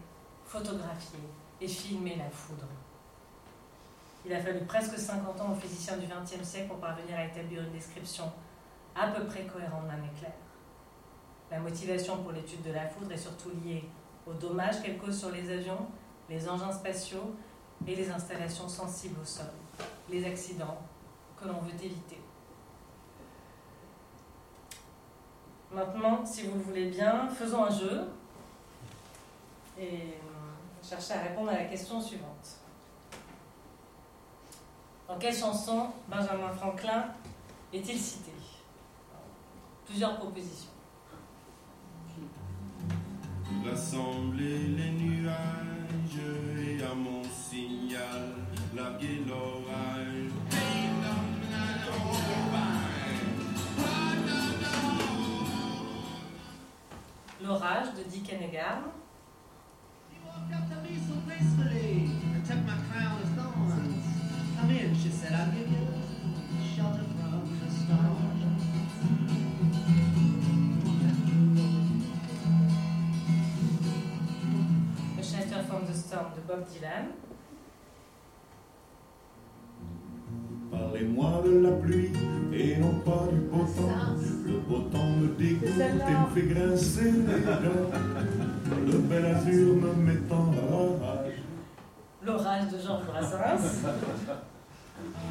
[0.45, 1.19] photographier
[1.61, 2.69] et filmer la foudre.
[4.25, 7.61] Il a fallu presque 50 ans aux physiciens du XXe siècle pour parvenir à établir
[7.61, 8.31] une description
[8.95, 10.33] à peu près cohérente d'un éclair.
[11.51, 13.85] La motivation pour l'étude de la foudre est surtout liée
[14.27, 15.87] aux dommages qu'elle cause sur les avions,
[16.29, 17.35] les engins spatiaux
[17.87, 19.47] et les installations sensibles au sol,
[20.11, 20.79] les accidents
[21.41, 22.21] que l'on veut éviter.
[25.71, 28.09] Maintenant, si vous le voulez bien, faisons un jeu.
[29.79, 30.19] et
[30.83, 32.61] chercher à répondre à la question suivante.
[35.09, 37.07] Dans quelle chanson Benjamin Franklin
[37.73, 38.33] est-il cité?
[39.85, 40.76] Plusieurs propositions.
[43.69, 45.37] Rassembler les nuages
[46.69, 48.35] et à mon signal
[48.75, 50.31] larguer l'orage.
[57.43, 58.93] L'orage de Dick Hennegan.
[60.11, 64.05] She walked up to me so gracefully and took my crown of thorns.
[64.59, 65.87] Come in, she said, I'll give you
[66.75, 68.36] shelter from the storm.
[76.07, 77.07] Storm de Bob Dylan.
[80.71, 82.13] Parlez-moi de la pluie
[82.53, 84.15] et non pas du beau temps.
[84.47, 87.91] Le beau temps me dégoûte et me fait grincer les dents.
[88.87, 90.45] Le bel azur me met en
[91.05, 91.43] rage.
[92.25, 93.89] L'orage de Georges Brassens.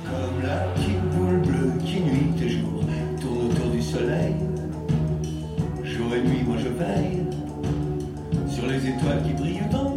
[0.03, 2.81] Comme la petite boule bleue qui nuit et jour
[3.21, 4.35] tourne autour du soleil.
[5.85, 7.25] Jour et nuit, moi je veille
[8.49, 9.94] sur les étoiles qui brillent dans.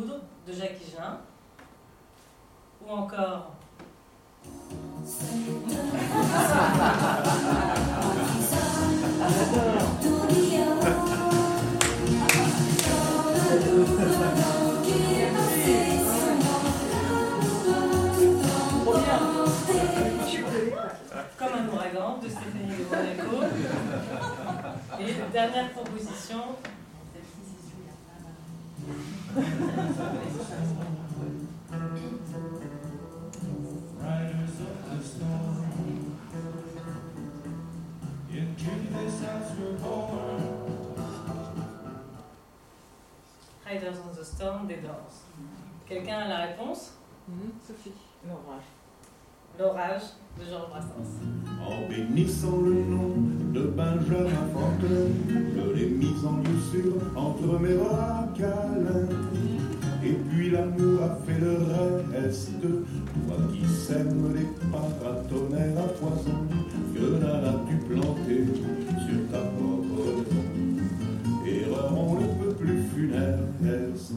[0.00, 1.18] De Jacques Higelin.
[2.82, 3.52] Ou encore
[21.38, 23.44] Comme un ouragan de Stéphanie de Monaco.
[24.98, 26.56] Et dernière proposition.
[29.30, 29.46] Riders
[34.58, 35.56] of the storm.
[38.32, 40.40] Into this house we're born.
[43.64, 45.22] Riders on the Storm des Doors.
[45.88, 46.94] Quelqu'un a la réponse?
[47.64, 47.92] Sophie,
[48.26, 48.79] l'orage.
[49.60, 51.20] L'orage de Georges Brassens.
[51.60, 53.12] En bénissant le nom
[53.52, 59.06] de Benjamin Franklin, je l'ai mis en douceur entre mes bras câlins.
[60.02, 61.58] Et puis l'amour a fait le
[62.10, 62.62] reste.
[62.62, 66.40] Toi qui sèmes les paratonnerres à poison,
[66.94, 68.46] que l'as-tu planté
[69.04, 70.24] sur ta propre
[71.46, 74.14] Erreur, on ne peut plus funeste.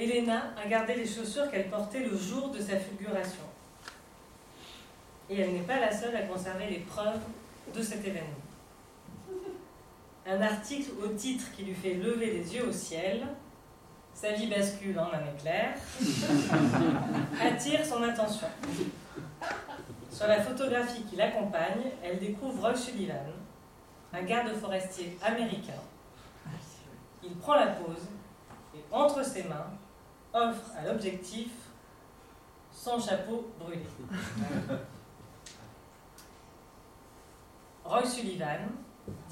[0.00, 3.44] Elena a gardé les chaussures qu'elle portait le jour de sa fulguration.
[5.28, 7.20] Et elle n'est pas la seule à conserver les preuves
[7.74, 8.30] de cet événement.
[10.26, 13.26] Un article au titre qui lui fait lever les yeux au ciel,
[14.14, 15.74] sa vie bascule en un éclair,
[17.40, 18.48] attire son attention.
[20.10, 23.16] Sur la photographie qui l'accompagne, elle découvre Roy Sullivan,
[24.14, 25.80] un garde forestier américain.
[27.22, 28.08] Il prend la pose
[28.74, 29.70] et entre ses mains
[30.32, 31.50] offre à l'objectif
[32.72, 33.84] son chapeau brûlé.
[37.84, 38.70] Roy Sullivan,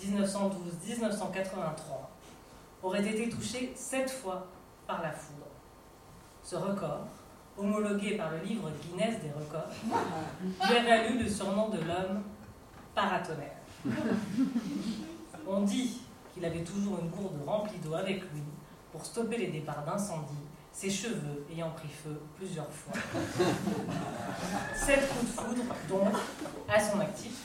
[0.01, 1.73] 1912-1983,
[2.83, 4.47] aurait été touché sept fois
[4.87, 5.47] par la foudre.
[6.43, 7.07] Ce record,
[7.57, 12.23] homologué par le livre Guinness des records, lui a valu le surnom de l'homme
[12.95, 13.59] paratonnerre.
[15.47, 16.01] On dit
[16.35, 18.43] qu'il avait toujours une gourde remplie d'eau avec lui
[18.93, 20.48] pour stopper les départs d'incendie,
[20.79, 22.93] ses cheveux ayant pris feu plusieurs fois.
[24.77, 26.15] Sept coups de foudre, donc,
[26.69, 27.43] à son actif,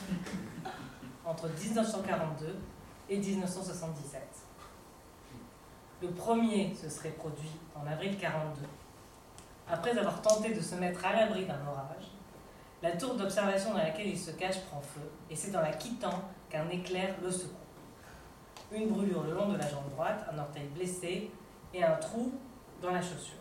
[1.24, 2.56] entre 1942
[3.10, 4.22] et 1977.
[6.00, 8.60] Le premier se serait produit en avril 42.
[9.68, 12.12] Après avoir tenté de se mettre à l'abri d'un orage,
[12.82, 16.22] la tour d'observation dans laquelle il se cache prend feu, et c'est en la quittant
[16.48, 17.50] qu'un éclair le secoue.
[18.70, 21.32] Une brûlure le long de la jambe droite, un orteil blessé
[21.72, 22.32] et un trou
[22.84, 23.38] dans la chaussure.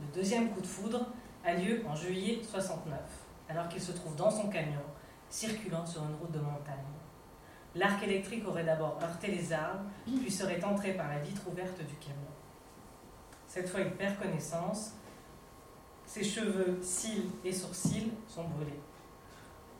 [0.00, 1.06] Le deuxième coup de foudre
[1.44, 2.98] a lieu en juillet 69,
[3.48, 4.82] alors qu'il se trouve dans son camion,
[5.30, 6.74] circulant sur une route de montagne.
[7.76, 11.94] L'arc électrique aurait d'abord heurté les arbres, puis serait entré par la vitre ouverte du
[11.94, 12.16] camion.
[13.46, 14.94] Cette fois, il perd connaissance.
[16.04, 18.80] Ses cheveux, cils et sourcils sont brûlés.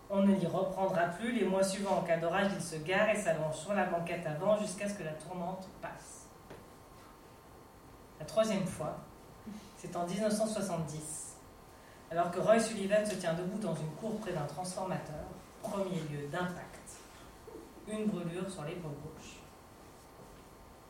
[0.09, 1.33] On ne l'y reprendra plus.
[1.33, 4.57] Les mois suivants, en cas d'orage, il se gare et s'allonge sur la banquette avant
[4.59, 6.16] jusqu'à ce que la tourmente passe.
[8.19, 8.97] La troisième fois,
[9.77, 11.37] c'est en 1970,
[12.11, 15.27] alors que Roy Sullivan se tient debout dans une cour près d'un transformateur,
[15.63, 16.97] premier lieu d'impact.
[17.89, 19.37] Une brûlure sur l'épaule gauche.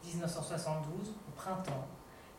[0.05, 1.87] 1972, au printemps,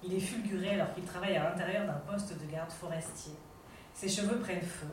[0.03, 3.33] il est fulguré alors qu'il travaille à l'intérieur d'un poste de garde forestier.
[3.93, 4.87] Ses cheveux prennent feu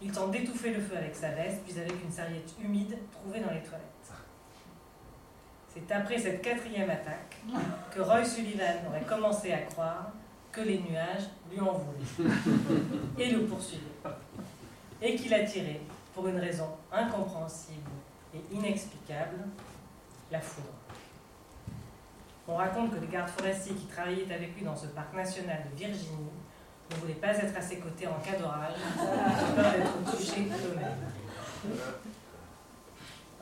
[0.00, 3.52] Il tente d'étouffer le feu avec sa veste, puis avec une serviette humide trouvée dans
[3.52, 4.12] les toilettes.
[5.76, 7.36] C'est après cette quatrième attaque
[7.94, 10.10] que Roy Sullivan aurait commencé à croire
[10.50, 12.30] que les nuages lui en voulaient
[13.18, 13.82] et le poursuivaient,
[15.02, 15.82] et qu'il a tiré,
[16.14, 17.90] pour une raison incompréhensible
[18.34, 19.36] et inexplicable,
[20.30, 20.68] la foudre.
[22.48, 25.76] On raconte que les gardes forestiers qui travaillaient avec lui dans ce parc national de
[25.76, 26.30] Virginie
[26.90, 28.76] ne voulaient pas être à ses côtés en cas d'orage,
[29.54, 31.76] peur d'être touchés eux-mêmes.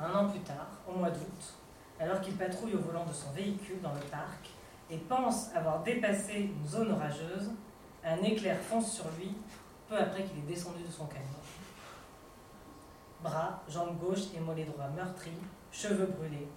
[0.01, 1.55] Un an plus tard, au mois d'août,
[2.01, 4.51] alors qu'il patrouille au volant de son véhicule dans le parc
[4.91, 7.51] et pense avoir dépassé une zone orageuse,
[8.05, 9.35] un éclair fonce sur lui
[9.89, 11.25] peu après qu'il est descendu de son camion.
[13.23, 15.39] Bras, jambes gauche et mollets droits meurtris,
[15.73, 16.49] cheveux brûlés,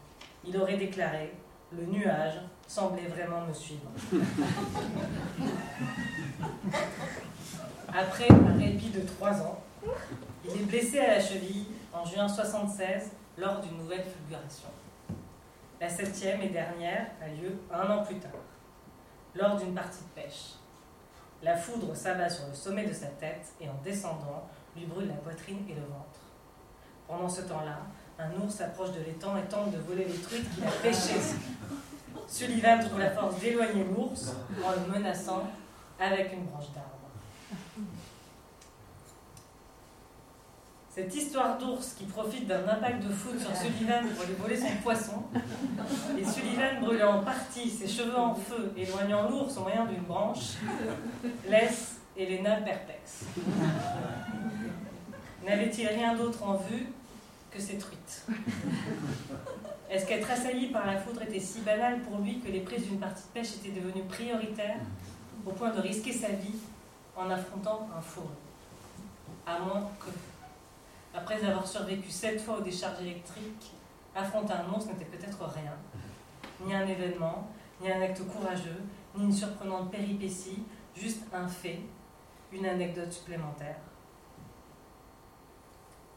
[0.45, 1.33] il aurait déclaré
[1.71, 3.89] Le nuage semblait vraiment me suivre.
[7.87, 9.61] Après un répit de trois ans,
[10.45, 14.67] il est blessé à la cheville en juin 76 lors d'une nouvelle fulguration.
[15.79, 18.31] La septième et dernière a lieu un an plus tard,
[19.35, 20.55] lors d'une partie de pêche.
[21.43, 25.13] La foudre s'abat sur le sommet de sa tête et en descendant, lui brûle la
[25.13, 26.19] poitrine et le ventre.
[27.07, 27.77] Pendant ce temps-là,
[28.17, 31.21] un ours s'approche de l'étang et tente de voler les truites qu'il a pêchées.
[32.27, 34.33] Sullivan trouve la force d'éloigner l'ours
[34.65, 35.43] en le menaçant
[35.99, 36.96] avec une branche d'arbre.
[40.97, 44.75] Cette histoire d'ours qui profite d'un impact de foudre sur Sullivan pour lui voler son
[44.81, 45.25] poisson,
[46.17, 50.55] et Sullivan brûlant en partie ses cheveux en feu, éloignant l'ours au moyen d'une branche,
[51.47, 53.25] laisse Elena perplexe.
[55.45, 56.87] N'avait-il rien d'autre en vue
[57.51, 58.25] que ces truites
[59.91, 62.99] Est-ce qu'être assailli par la foudre était si banal pour lui que les prises d'une
[62.99, 64.79] partie de pêche étaient devenues prioritaires
[65.45, 66.57] au point de risquer sa vie
[67.15, 68.31] en affrontant un fourreau?
[69.45, 70.09] À moins que
[71.17, 73.73] après avoir survécu sept fois aux décharges électriques,
[74.15, 75.73] affronter un ours n'était peut-être rien.
[76.63, 77.49] Ni un événement,
[77.81, 78.83] ni un acte courageux,
[79.15, 80.63] ni une surprenante péripétie,
[80.95, 81.79] juste un fait,
[82.53, 83.77] une anecdote supplémentaire.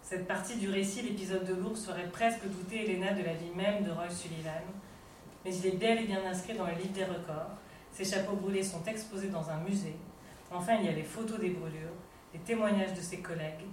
[0.03, 3.83] Cette partie du récit, l'épisode de l'ours, ferait presque douter Elena de la vie même
[3.83, 4.65] de Roy Sullivan,
[5.45, 7.53] mais il est bel et bien inscrit dans le livre des records.
[7.91, 9.97] Ses chapeaux brûlés sont exposés dans un musée.
[10.51, 11.97] Enfin, il y a les photos des brûlures,
[12.35, 13.65] les témoignages de ses collègues,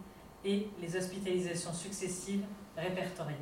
[0.47, 3.35] et les hospitalisations successives répertoriées.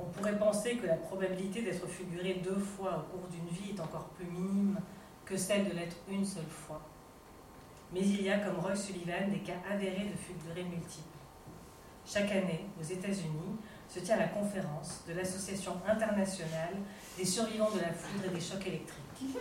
[0.00, 3.80] On pourrait penser que la probabilité d'être fulguré deux fois au cours d'une vie est
[3.80, 4.78] encore plus minime
[5.24, 6.82] que celle de l'être une seule fois.
[7.92, 11.04] Mais il y a, comme Roy Sullivan, des cas avérés de fulgurés multiples.
[12.04, 13.56] Chaque année, aux États-Unis,
[13.88, 16.74] se tient la conférence de l'Association internationale
[17.16, 19.36] des survivants de la foudre et des chocs électriques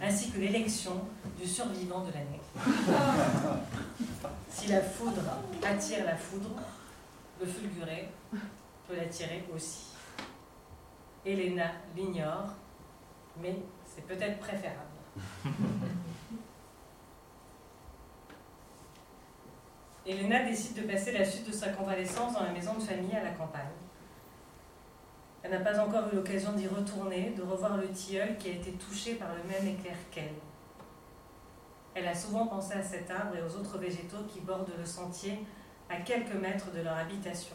[0.00, 1.00] ainsi que l'élection
[1.38, 2.40] du survivant de l'année.
[4.48, 5.20] Si la foudre
[5.62, 6.48] attire la foudre,
[7.38, 8.08] le fulguré
[8.88, 9.88] peut l'attirer aussi.
[11.26, 12.54] Elena l'ignore,
[13.40, 13.54] mais
[13.84, 14.80] c'est peut-être préférable.
[20.06, 23.24] Elena décide de passer la suite de sa convalescence dans la maison de famille à
[23.24, 23.66] la campagne.
[25.46, 28.72] Elle n'a pas encore eu l'occasion d'y retourner, de revoir le tilleul qui a été
[28.72, 30.34] touché par le même éclair qu'elle.
[31.94, 35.46] Elle a souvent pensé à cet arbre et aux autres végétaux qui bordent le sentier
[35.88, 37.54] à quelques mètres de leur habitation,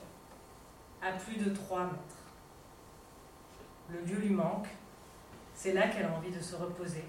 [1.01, 2.23] à plus de trois mètres.
[3.89, 4.69] Le lieu lui manque,
[5.53, 7.03] c'est là qu'elle a envie de se reposer,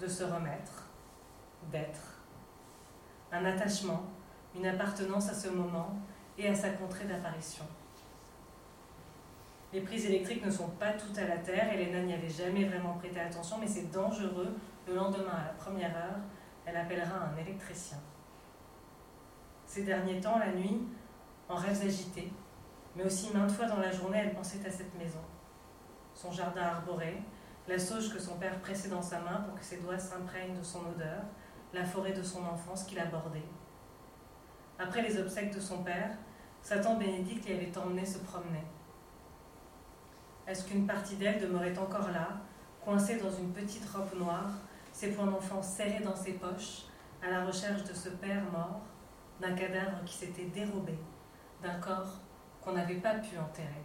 [0.00, 0.82] de se remettre,
[1.70, 2.18] d'être.
[3.30, 4.02] Un attachement,
[4.56, 5.94] une appartenance à ce moment
[6.36, 7.64] et à sa contrée d'apparition.
[9.76, 11.70] Les prises électriques ne sont pas toutes à la terre.
[11.70, 14.56] Elena n'y avait jamais vraiment prêté attention, mais c'est dangereux.
[14.88, 16.16] Le lendemain, à la première heure,
[16.64, 17.98] elle appellera un électricien.
[19.66, 20.80] Ces derniers temps, la nuit,
[21.50, 22.32] en rêves agités,
[22.96, 25.20] mais aussi maintes fois dans la journée, elle pensait à cette maison.
[26.14, 27.20] Son jardin arboré,
[27.68, 30.64] la sauge que son père pressait dans sa main pour que ses doigts s'imprègnent de
[30.64, 31.20] son odeur,
[31.74, 33.44] la forêt de son enfance qu'il abordait.
[34.78, 36.16] Après les obsèques de son père,
[36.62, 38.64] Satan Bénédicte l'y avait emmené se promener.
[40.46, 42.28] Est-ce qu'une partie d'elle demeurait encore là,
[42.84, 44.50] coincée dans une petite robe noire,
[44.92, 46.84] ses poings d'enfant serrés dans ses poches,
[47.20, 48.82] à la recherche de ce père mort,
[49.40, 50.96] d'un cadavre qui s'était dérobé,
[51.62, 52.20] d'un corps
[52.62, 53.84] qu'on n'avait pas pu enterrer?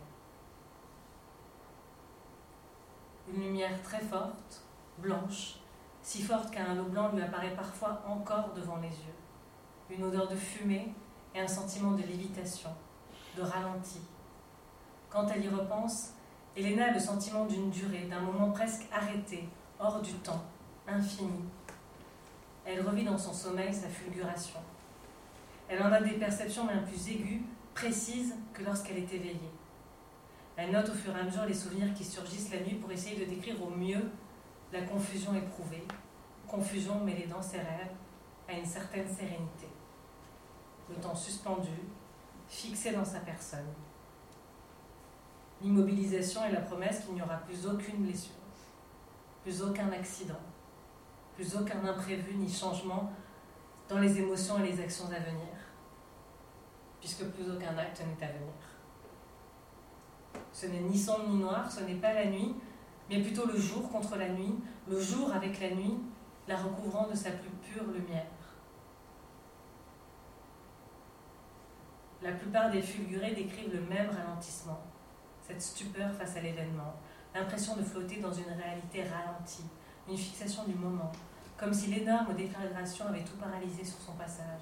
[3.34, 4.64] Une lumière très forte,
[4.99, 5.55] blanche,
[6.03, 9.16] si forte qu'un halo blanc lui apparaît parfois encore devant les yeux.
[9.89, 10.93] Une odeur de fumée
[11.34, 12.70] et un sentiment de lévitation,
[13.36, 14.01] de ralenti.
[15.09, 16.14] Quand elle y repense,
[16.55, 19.47] Elena a le sentiment d'une durée, d'un moment presque arrêté,
[19.79, 20.43] hors du temps,
[20.85, 21.45] infini.
[22.65, 24.59] Elle revit dans son sommeil sa fulguration.
[25.69, 27.41] Elle en a des perceptions bien plus aiguës,
[27.73, 29.51] précises que lorsqu'elle est éveillée.
[30.57, 33.17] Elle note au fur et à mesure les souvenirs qui surgissent la nuit pour essayer
[33.17, 34.11] de décrire au mieux
[34.73, 35.83] la confusion éprouvée,
[36.47, 37.95] confusion mêlée dans ses rêves
[38.49, 39.67] à une certaine sérénité.
[40.89, 41.69] Le temps suspendu,
[42.49, 43.73] fixé dans sa personne.
[45.62, 48.34] L'immobilisation est la promesse qu'il n'y aura plus aucune blessure,
[49.43, 50.39] plus aucun accident,
[51.36, 53.12] plus aucun imprévu ni changement
[53.88, 55.53] dans les émotions et les actions à venir,
[56.99, 58.53] puisque plus aucun acte n'est à venir.
[60.51, 62.55] Ce n'est ni sombre ni noir, ce n'est pas la nuit,
[63.09, 64.55] mais plutôt le jour contre la nuit,
[64.88, 65.97] le jour avec la nuit,
[66.47, 68.26] la recouvrant de sa plus pure lumière.
[72.22, 74.80] La plupart des fulgurés décrivent le même ralentissement,
[75.47, 76.95] cette stupeur face à l'événement,
[77.33, 79.65] l'impression de flotter dans une réalité ralentie,
[80.07, 81.11] une fixation du moment,
[81.57, 84.61] comme si l'énorme déflagration avait tout paralysé sur son passage.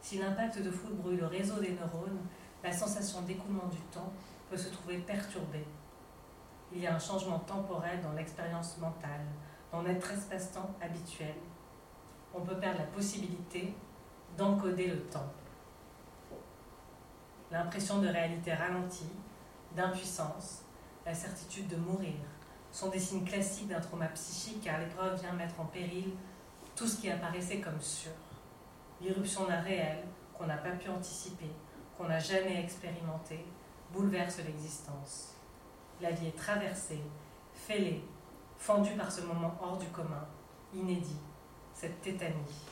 [0.00, 2.20] Si l'impact de foudre brûle le réseau des neurones,
[2.62, 4.12] la sensation d'écoulement du temps
[4.50, 5.66] peut se trouver perturbée.
[6.72, 9.26] Il y a un changement temporel dans l'expérience mentale,
[9.70, 11.34] dans notre espace-temps habituel.
[12.34, 13.74] On peut perdre la possibilité
[14.36, 15.30] d'encoder le temps.
[17.50, 19.10] L'impression de réalité ralentie,
[19.74, 20.62] d'impuissance,
[21.04, 22.14] la certitude de mourir
[22.70, 26.12] sont des signes classiques d'un trauma psychique car l'épreuve vient mettre en péril
[26.74, 28.12] tout ce qui apparaissait comme sûr.
[29.00, 29.98] L'irruption d'un réel
[30.34, 31.50] qu'on n'a pas pu anticiper,
[31.96, 33.44] qu'on n'a jamais expérimenté,
[33.92, 35.34] bouleverse l'existence.
[36.00, 37.02] La vie est traversée,
[37.54, 38.04] fêlée,
[38.56, 40.26] fendue par ce moment hors du commun,
[40.72, 41.20] inédit,
[41.74, 42.66] cette tétanie.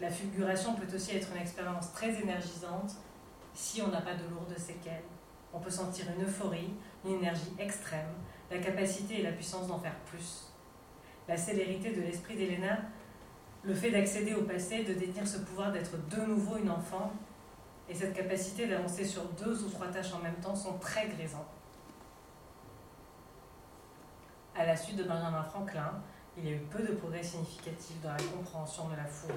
[0.00, 2.96] La fulguration peut aussi être une expérience très énergisante
[3.54, 5.04] si on n'a pas de lourdes séquelles.
[5.52, 6.72] On peut sentir une euphorie,
[7.04, 8.14] une énergie extrême,
[8.50, 10.52] la capacité et la puissance d'en faire plus.
[11.28, 12.78] La célérité de l'esprit d'Elena,
[13.62, 17.12] le fait d'accéder au passé, de détenir ce pouvoir d'être de nouveau une enfant,
[17.88, 21.46] et cette capacité d'avancer sur deux ou trois tâches en même temps sont très grisants.
[24.56, 26.02] À la suite de Benjamin Franklin,
[26.36, 29.34] il y a eu peu de progrès significatifs dans la compréhension de la foudre.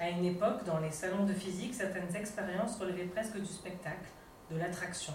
[0.00, 4.08] À une époque, dans les salons de physique, certaines expériences relevaient presque du spectacle,
[4.50, 5.14] de l'attraction.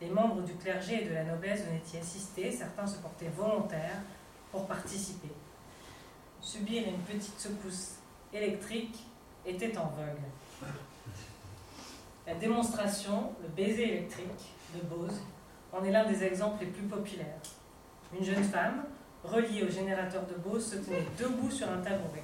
[0.00, 4.00] Les membres du clergé et de la noblesse venaient y assister, certains se portaient volontaires
[4.52, 5.32] pour participer.
[6.40, 7.96] Subir une petite secousse
[8.32, 8.96] électrique
[9.44, 10.70] était en vogue.
[12.26, 15.20] La démonstration, le baiser électrique de Bose,
[15.72, 17.40] en est l'un des exemples les plus populaires.
[18.16, 18.84] Une jeune femme,
[19.24, 22.22] reliée au générateur de Bose, se tenait debout sur un tabouret,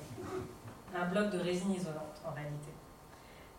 [0.97, 2.73] un bloc de résine isolante en réalité,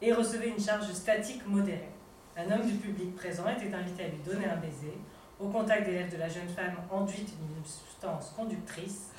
[0.01, 1.91] et recevait une charge statique modérée.
[2.35, 4.97] Un homme du public présent était invité à lui donner un baiser.
[5.39, 9.11] Au contact des lèvres de la jeune femme enduite d'une substance conductrice,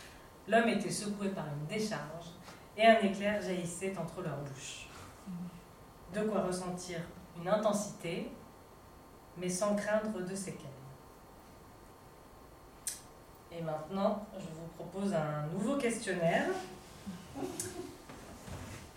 [0.47, 2.27] l'homme était secoué par une décharge
[2.77, 4.89] et un éclair jaillissait entre leurs bouches.
[6.15, 7.01] De quoi ressentir
[7.41, 8.31] une intensité,
[9.37, 10.67] mais sans craindre de séquelles.
[13.53, 16.49] Et maintenant, je vous propose un nouveau questionnaire.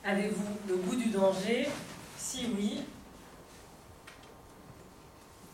[0.04, 1.70] Avez-vous le goût du danger?
[2.18, 2.84] Si oui,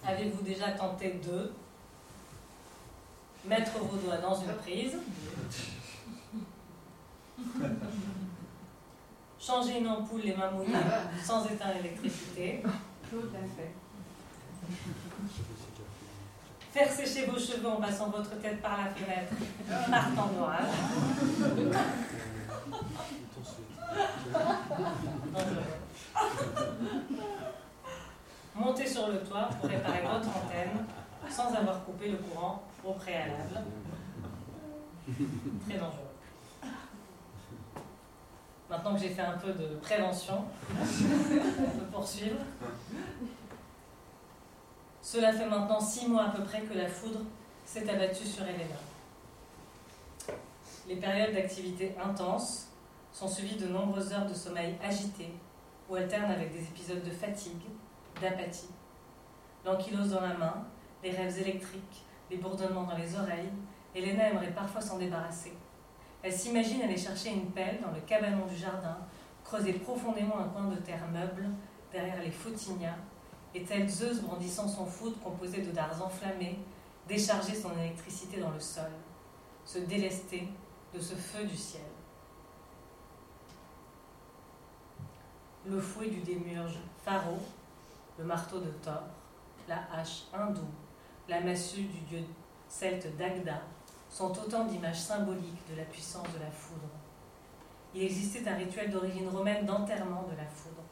[0.05, 1.51] avez-vous déjà tenté de
[3.45, 4.97] mettre vos doigts dans une prise?
[9.39, 10.73] Changer une ampoule les mains mouillées
[11.23, 12.63] sans éteindre l'électricité?
[13.09, 13.71] Tout à fait.
[16.71, 19.33] Faire sécher vos cheveux en passant votre tête par la fenêtre
[19.89, 20.69] par temps d'orage.
[28.55, 30.85] Monter sur le toit pour réparer votre antenne
[31.29, 33.61] sans avoir coupé le courant au préalable.
[35.67, 36.07] Très dangereux.
[38.69, 42.39] Maintenant que j'ai fait un peu de prévention, on peut poursuivre.
[45.01, 47.21] Cela fait maintenant six mois à peu près que la foudre
[47.65, 48.75] s'est abattue sur Elena.
[50.87, 52.66] Les périodes d'activité intense
[53.11, 55.33] sont suivies de nombreuses heures de sommeil agité
[55.89, 57.63] ou alternent avec des épisodes de fatigue,
[58.21, 58.69] d'apathie.
[59.65, 60.65] L'ankylose dans la main,
[61.03, 63.51] les rêves électriques, les bourdonnements dans les oreilles,
[63.95, 65.53] Elena aimerait parfois s'en débarrasser.
[66.21, 68.97] Elle s'imagine aller chercher une pelle dans le cabanon du jardin,
[69.43, 71.49] creuser profondément un coin de terre meuble
[71.91, 72.97] derrière les fautinias,
[73.55, 76.59] et telle Zeus brandissant son foudre composé de dards enflammés,
[77.07, 78.91] décharger son électricité dans le sol,
[79.65, 80.49] se délester
[80.93, 81.86] de ce feu du ciel.
[85.69, 87.39] Le fouet du démurge Pharaon,
[88.17, 89.03] le marteau de Thor,
[89.67, 90.61] la hache hindoue,
[91.27, 92.23] la massue du dieu
[92.69, 93.59] celte Dagda,
[94.09, 96.87] sont autant d'images symboliques de la puissance de la foudre.
[97.93, 100.83] Il existait un rituel d'origine romaine d'enterrement de la foudre.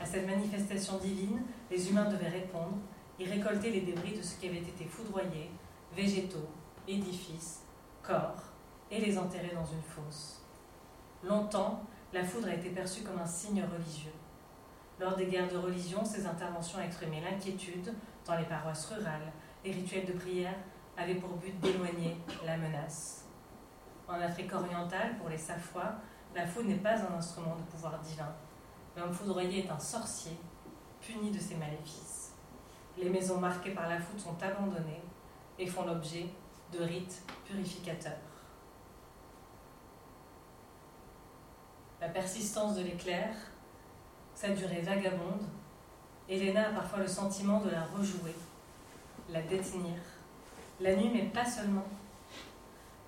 [0.00, 2.78] À cette manifestation divine, les humains devaient répondre
[3.16, 5.52] et récolter les débris de ce qui avait été foudroyé,
[5.94, 6.48] végétaux,
[6.88, 7.62] édifices,
[8.02, 8.42] corps,
[8.90, 10.42] et les enterrer dans une fosse.
[11.22, 14.12] Longtemps, la foudre a été perçue comme un signe religieux.
[14.98, 17.94] Lors des guerres de religion, ces interventions exprimé l'inquiétude
[18.26, 19.32] dans les paroisses rurales.
[19.64, 20.56] Les rituels de prière
[20.96, 23.26] avaient pour but d'éloigner la menace.
[24.08, 25.94] En Afrique orientale, pour les Safois,
[26.34, 28.32] la foudre n'est pas un instrument de pouvoir divin.
[28.96, 30.36] L'homme foudroyé est un sorcier,
[31.00, 32.34] puni de ses maléfices.
[32.98, 35.02] Les maisons marquées par la foudre sont abandonnées
[35.58, 36.26] et font l'objet
[36.72, 38.29] de rites purificateurs.
[42.00, 43.28] La persistance de l'éclair,
[44.34, 45.44] sa durée vagabonde,
[46.30, 48.34] Elena a parfois le sentiment de la rejouer,
[49.28, 49.98] la détenir,
[50.80, 51.84] la nuit, mais pas seulement.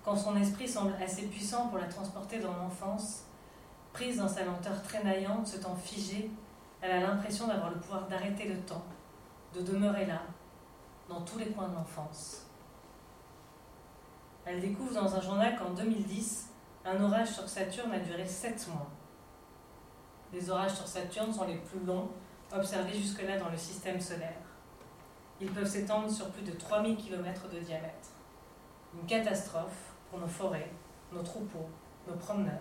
[0.05, 3.23] Quand son esprit semble assez puissant pour la transporter dans l'enfance,
[3.93, 6.29] prise dans sa lenteur traînaillante, ce temps figé,
[6.81, 8.83] elle a l'impression d'avoir le pouvoir d'arrêter le temps,
[9.55, 10.21] de demeurer là,
[11.09, 12.45] dans tous les coins de l'enfance.
[14.45, 16.49] Elle découvre dans un journal qu'en 2010,
[16.85, 18.89] un orage sur Saturne a duré sept mois.
[20.33, 22.09] Les orages sur Saturne sont les plus longs
[22.51, 24.41] observés jusque-là dans le système solaire.
[25.39, 28.09] Ils peuvent s'étendre sur plus de 3000 km de diamètre.
[28.93, 30.71] Une catastrophe pour nos forêts,
[31.11, 31.69] nos troupeaux,
[32.07, 32.59] nos promeneurs.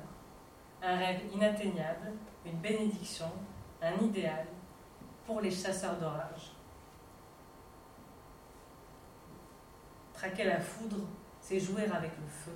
[0.82, 2.12] Un rêve inatteignable,
[2.44, 3.30] une bénédiction,
[3.80, 4.46] un idéal
[5.26, 6.52] pour les chasseurs d'orage.
[10.12, 11.06] Traquer la foudre,
[11.40, 12.52] c'est jouer avec le feu.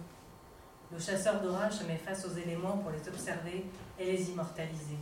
[0.92, 3.66] Le chasseur d'orage se met face aux éléments pour les observer
[3.98, 4.98] et les immortaliser.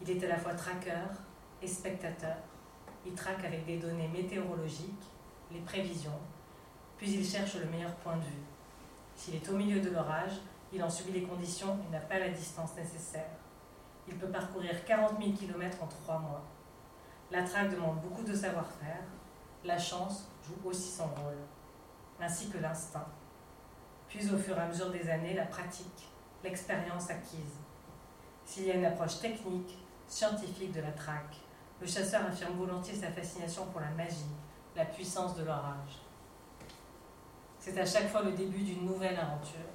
[0.00, 1.08] Il est à la fois traqueur
[1.60, 2.36] et spectateur.
[3.04, 5.04] Il traque avec des données météorologiques,
[5.50, 6.20] les prévisions,
[6.96, 8.44] puis il cherche le meilleur point de vue.
[9.16, 10.40] S'il est au milieu de l'orage,
[10.72, 13.30] il en subit les conditions et n'a pas la distance nécessaire.
[14.06, 16.44] Il peut parcourir 40 000 km en trois mois.
[17.32, 19.02] La traque demande beaucoup de savoir-faire.
[19.64, 21.38] La chance joue aussi son rôle,
[22.20, 23.08] ainsi que l'instinct
[24.24, 26.08] au fur et à mesure des années, la pratique,
[26.42, 27.60] l'expérience acquise.
[28.44, 31.36] S'il y a une approche technique, scientifique de la traque,
[31.80, 34.34] le chasseur affirme volontiers sa fascination pour la magie,
[34.74, 36.00] la puissance de l'orage.
[37.58, 39.68] C'est à chaque fois le début d'une nouvelle aventure.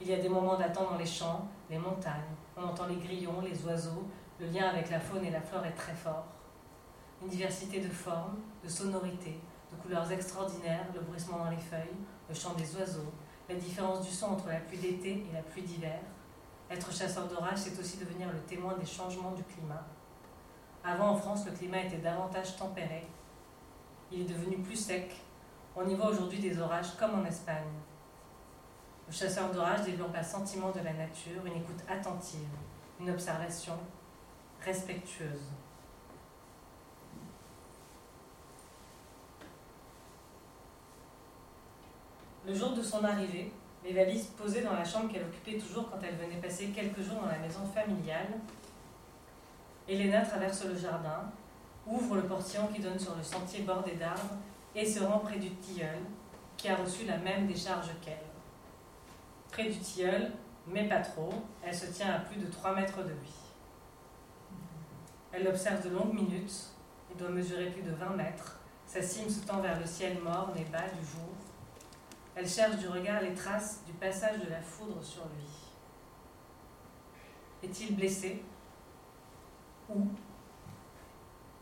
[0.00, 3.40] Il y a des moments d'attente dans les champs, les montagnes, on entend les grillons,
[3.42, 4.06] les oiseaux,
[4.40, 6.24] le lien avec la faune et la flore est très fort.
[7.20, 9.40] Une diversité de formes, de sonorités,
[9.70, 11.98] de couleurs extraordinaires, le bruissement dans les feuilles,
[12.28, 13.12] le chant des oiseaux,
[13.48, 16.00] la différence du son entre la pluie d'été et la pluie d'hiver.
[16.70, 19.86] Être chasseur d'orage, c'est aussi devenir le témoin des changements du climat.
[20.84, 23.06] Avant, en France, le climat était davantage tempéré.
[24.12, 25.16] Il est devenu plus sec.
[25.74, 27.64] On y voit aujourd'hui des orages comme en Espagne.
[29.06, 32.48] Le chasseur d'orage développe un sentiment de la nature, une écoute attentive,
[33.00, 33.74] une observation
[34.60, 35.50] respectueuse.
[42.48, 43.52] Le jour de son arrivée,
[43.84, 47.20] les valises posées dans la chambre qu'elle occupait toujours quand elle venait passer quelques jours
[47.20, 48.40] dans la maison familiale,
[49.86, 51.30] Elena traverse le jardin,
[51.86, 54.36] ouvre le portillon qui donne sur le sentier bordé d'arbres
[54.74, 55.98] et se rend près du tilleul,
[56.56, 58.16] qui a reçu la même décharge qu'elle.
[59.52, 60.32] Près du tilleul,
[60.66, 63.34] mais pas trop, elle se tient à plus de 3 mètres de lui.
[65.32, 66.70] Elle l'observe de longues minutes,
[67.10, 70.56] il doit mesurer plus de 20 mètres, sa cime se tend vers le ciel morne
[70.56, 71.28] et bas du jour,
[72.38, 75.44] elle cherche du regard les traces du passage de la foudre sur lui.
[77.64, 78.44] Est-il blessé?
[79.88, 80.06] Où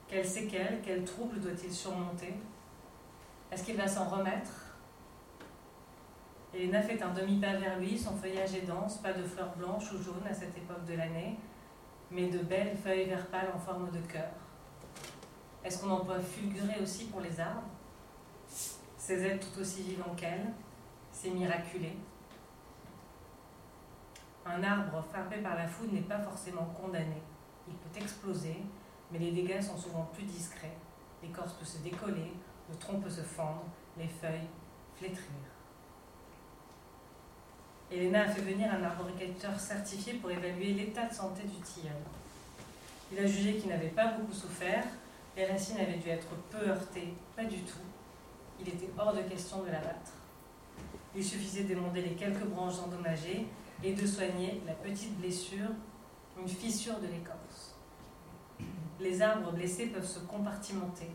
[0.06, 2.34] Quelles séquelles, quels troubles doit-il surmonter?
[3.50, 4.52] Est-ce qu'il va s'en remettre?
[6.52, 10.02] Elena fait un demi-pas vers lui, son feuillage est dense, pas de fleurs blanches ou
[10.02, 11.38] jaunes à cette époque de l'année,
[12.10, 14.30] mais de belles feuilles vert pâle en forme de cœur.
[15.64, 17.62] Est-ce qu'on en peut fulgurer aussi pour les arbres?
[18.46, 20.52] Ces êtres tout aussi vivants qu'elle
[21.16, 21.96] c'est miraculé.
[24.44, 27.22] Un arbre frappé par la foudre n'est pas forcément condamné.
[27.66, 28.58] Il peut exploser,
[29.10, 30.76] mais les dégâts sont souvent plus discrets.
[31.22, 32.34] L'écorce peut se décoller,
[32.68, 33.64] le tronc peut se fendre,
[33.96, 34.48] les feuilles
[34.94, 35.40] flétrir.
[37.90, 41.96] Elena a fait venir un arboriculteur certifié pour évaluer l'état de santé du tilleul.
[43.10, 44.84] Il a jugé qu'il n'avait pas beaucoup souffert,
[45.34, 47.78] les racines avaient dû être peu heurtées, pas du tout.
[48.60, 50.12] Il était hors de question de l'abattre.
[51.16, 53.46] Il suffisait d'émonder les quelques branches endommagées
[53.82, 55.70] et de soigner la petite blessure,
[56.38, 57.74] une fissure de l'écorce.
[59.00, 61.10] Les arbres blessés peuvent se compartimenter,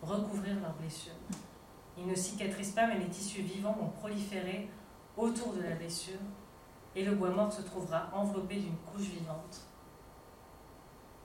[0.00, 1.12] recouvrir leurs blessures.
[1.98, 4.70] Il ne cicatrise pas, mais les tissus vivants vont proliférer
[5.16, 6.20] autour de la blessure
[6.94, 9.66] et le bois mort se trouvera enveloppé d'une couche vivante.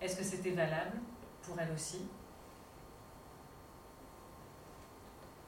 [0.01, 0.99] Est-ce que c'était valable
[1.41, 2.01] pour elle aussi?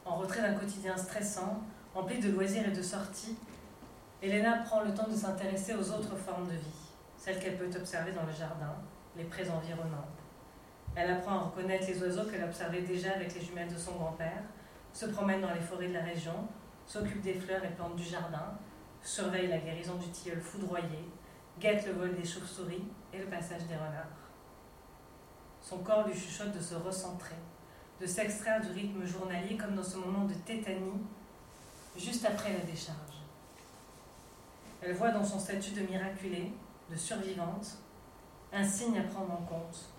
[0.05, 1.61] En retrait d'un quotidien stressant,
[1.95, 3.37] empli de loisirs et de sorties,
[4.21, 8.11] Elena prend le temps de s'intéresser aux autres formes de vie, celles qu'elle peut observer
[8.13, 8.73] dans le jardin,
[9.15, 10.07] les prés environnants.
[10.95, 14.43] Elle apprend à reconnaître les oiseaux qu'elle observait déjà avec les jumelles de son grand-père,
[14.91, 16.47] se promène dans les forêts de la région,
[16.85, 18.57] s'occupe des fleurs et plantes du jardin,
[19.01, 21.09] surveille la guérison du tilleul foudroyé,
[21.59, 24.23] guette le vol des chauves-souris et le passage des renards.
[25.61, 27.35] Son corps lui chuchote de se recentrer,
[27.99, 31.01] de s'extraire du rythme journalier comme dans ce moment de tétanie,
[31.95, 32.97] juste après la décharge.
[34.81, 36.51] Elle voit dans son statut de miraculée,
[36.89, 37.77] de survivante,
[38.51, 39.89] un signe à prendre en compte,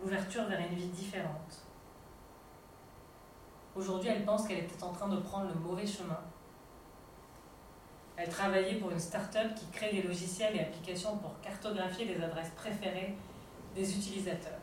[0.00, 1.62] l'ouverture vers une vie différente.
[3.74, 6.20] Aujourd'hui, elle pense qu'elle était en train de prendre le mauvais chemin.
[8.16, 12.52] Elle travaillait pour une start-up qui crée des logiciels et applications pour cartographier les adresses
[12.54, 13.16] préférées
[13.74, 14.60] des utilisateurs.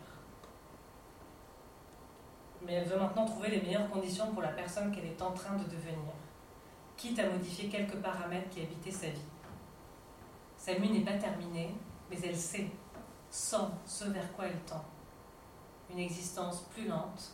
[2.62, 5.56] Mais elle veut maintenant trouver les meilleures conditions pour la personne qu'elle est en train
[5.56, 6.14] de devenir,
[7.02, 9.26] quitte à modifier quelques paramètres qui habitaient sa vie.
[10.56, 11.74] Sa nuit n'est pas terminée,
[12.12, 12.68] mais elle sait,
[13.32, 13.56] sent
[13.88, 14.86] ce vers quoi elle tend.
[15.90, 17.32] Une existence plus lente,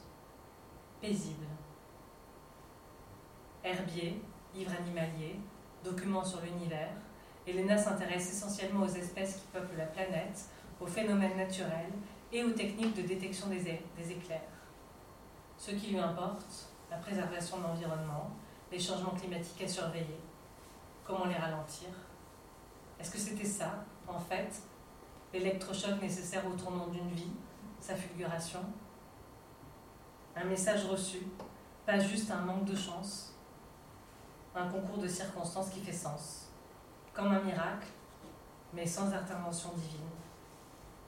[1.01, 1.45] paisible.
[3.61, 4.21] Herbier,
[4.55, 5.37] livre animalier,
[5.83, 6.91] documents sur l'univers,
[7.45, 10.45] Elena s'intéresse essentiellement aux espèces qui peuplent la planète,
[10.79, 11.91] aux phénomènes naturels
[12.31, 14.47] et aux techniques de détection des, des éclairs.
[15.57, 18.31] Ce qui lui importe, la préservation de l'environnement,
[18.71, 20.19] les changements climatiques à surveiller,
[21.05, 21.89] comment les ralentir?
[22.99, 24.61] Est-ce que c'était ça, en fait,
[25.33, 27.31] l'électrochoc nécessaire au tournant d'une vie,
[27.79, 28.61] sa fulguration?
[30.35, 31.27] Un message reçu,
[31.85, 33.33] pas juste un manque de chance,
[34.55, 36.49] un concours de circonstances qui fait sens,
[37.13, 37.87] comme un miracle,
[38.73, 40.09] mais sans intervention divine,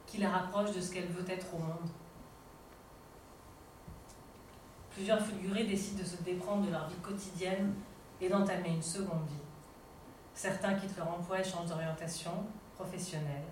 [0.05, 1.89] qui la rapproche de ce qu'elle veut être au monde.
[4.99, 7.73] Plusieurs fulgurés décident de se déprendre de leur vie quotidienne
[8.19, 9.45] et d'entamer une seconde vie.
[10.33, 12.33] Certains quittent leur emploi et changent d'orientation
[12.75, 13.45] professionnelle.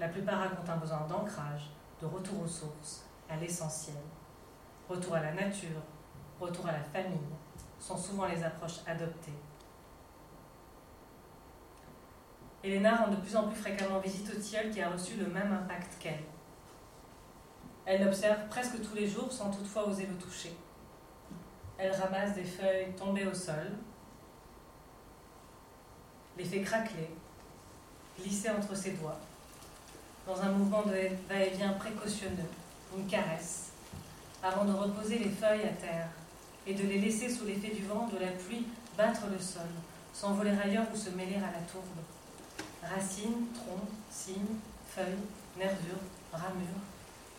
[0.00, 1.70] La plupart racontent un besoin d'ancrage,
[2.00, 4.02] de retour aux sources, à l'essentiel.
[4.88, 5.80] Retour à la nature,
[6.40, 7.30] retour à la famille,
[7.78, 9.38] sont souvent les approches adoptées.
[12.64, 15.52] Elena rend de plus en plus fréquemment visite au tilleul qui a reçu le même
[15.52, 16.24] impact qu'elle.
[17.86, 20.56] Elle l'observe presque tous les jours sans toutefois oser le toucher.
[21.78, 23.72] Elle ramasse des feuilles tombées au sol,
[26.36, 27.10] les fait craquer,
[28.18, 29.18] glisser entre ses doigts,
[30.26, 30.92] dans un mouvement de
[31.28, 32.48] va-et-vient précautionneux,
[32.96, 33.70] une caresse,
[34.42, 36.08] avant de reposer les feuilles à terre
[36.66, 38.66] et de les laisser sous l'effet du vent, de la pluie,
[38.96, 39.68] battre le sol,
[40.12, 41.84] s'envoler ailleurs ou se mêler à la tourbe.
[42.82, 44.58] Racines, troncs, cimes,
[44.88, 45.26] feuilles,
[45.58, 45.98] nervures,
[46.32, 46.82] ramures,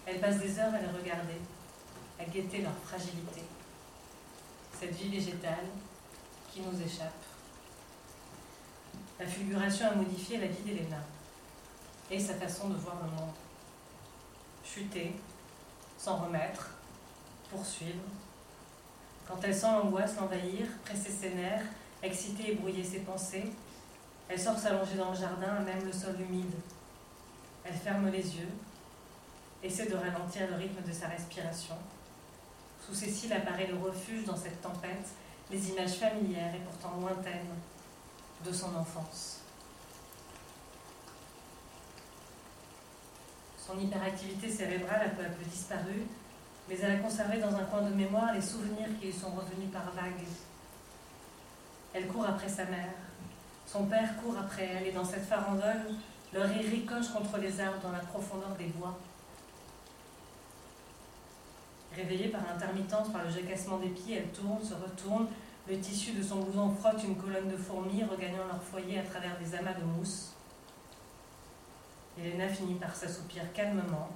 [0.05, 1.39] elle passe des heures à les regarder,
[2.19, 3.41] à guetter leur fragilité.
[4.77, 5.67] Cette vie végétale
[6.51, 7.23] qui nous échappe.
[9.17, 10.99] La fulguration a modifié la vie d'Elena
[12.11, 13.33] et sa façon de voir le monde.
[14.65, 15.15] Chuter,
[15.97, 16.71] s'en remettre,
[17.49, 18.03] poursuivre.
[19.25, 21.65] Quand elle sent l'angoisse l'envahir, presser ses nerfs,
[22.03, 23.51] exciter et brouiller ses pensées,
[24.27, 26.53] elle sort s'allonger dans le jardin, même le sol humide.
[27.63, 28.49] Elle ferme les yeux,
[29.63, 31.75] essaie de ralentir le rythme de sa respiration.
[32.85, 35.07] Sous cils apparaît le refuge dans cette tempête,
[35.49, 37.55] les images familières et pourtant lointaines
[38.45, 39.39] de son enfance.
[43.57, 46.03] Son hyperactivité cérébrale a peu à peu disparu,
[46.69, 49.71] mais elle a conservé dans un coin de mémoire les souvenirs qui lui sont revenus
[49.71, 50.27] par vagues.
[51.93, 52.93] Elle court après sa mère.
[53.65, 55.95] Son père court après elle, et dans cette farandole,
[56.33, 58.97] le rire ricoche contre les arbres dans la profondeur des bois.
[61.95, 65.27] Réveillée par l'intermittence, par le jacassement des pieds, elle tourne, se retourne.
[65.67, 69.39] Le tissu de son blouson frotte une colonne de fourmis, regagnant leur foyer à travers
[69.39, 70.33] des amas de mousse.
[72.19, 74.09] Elena finit par s'assoupir calmement,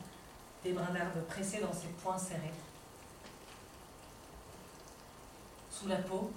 [0.63, 2.53] des brins d'herbe pressés dans ses poings serrés.
[5.69, 6.31] Sous la peau,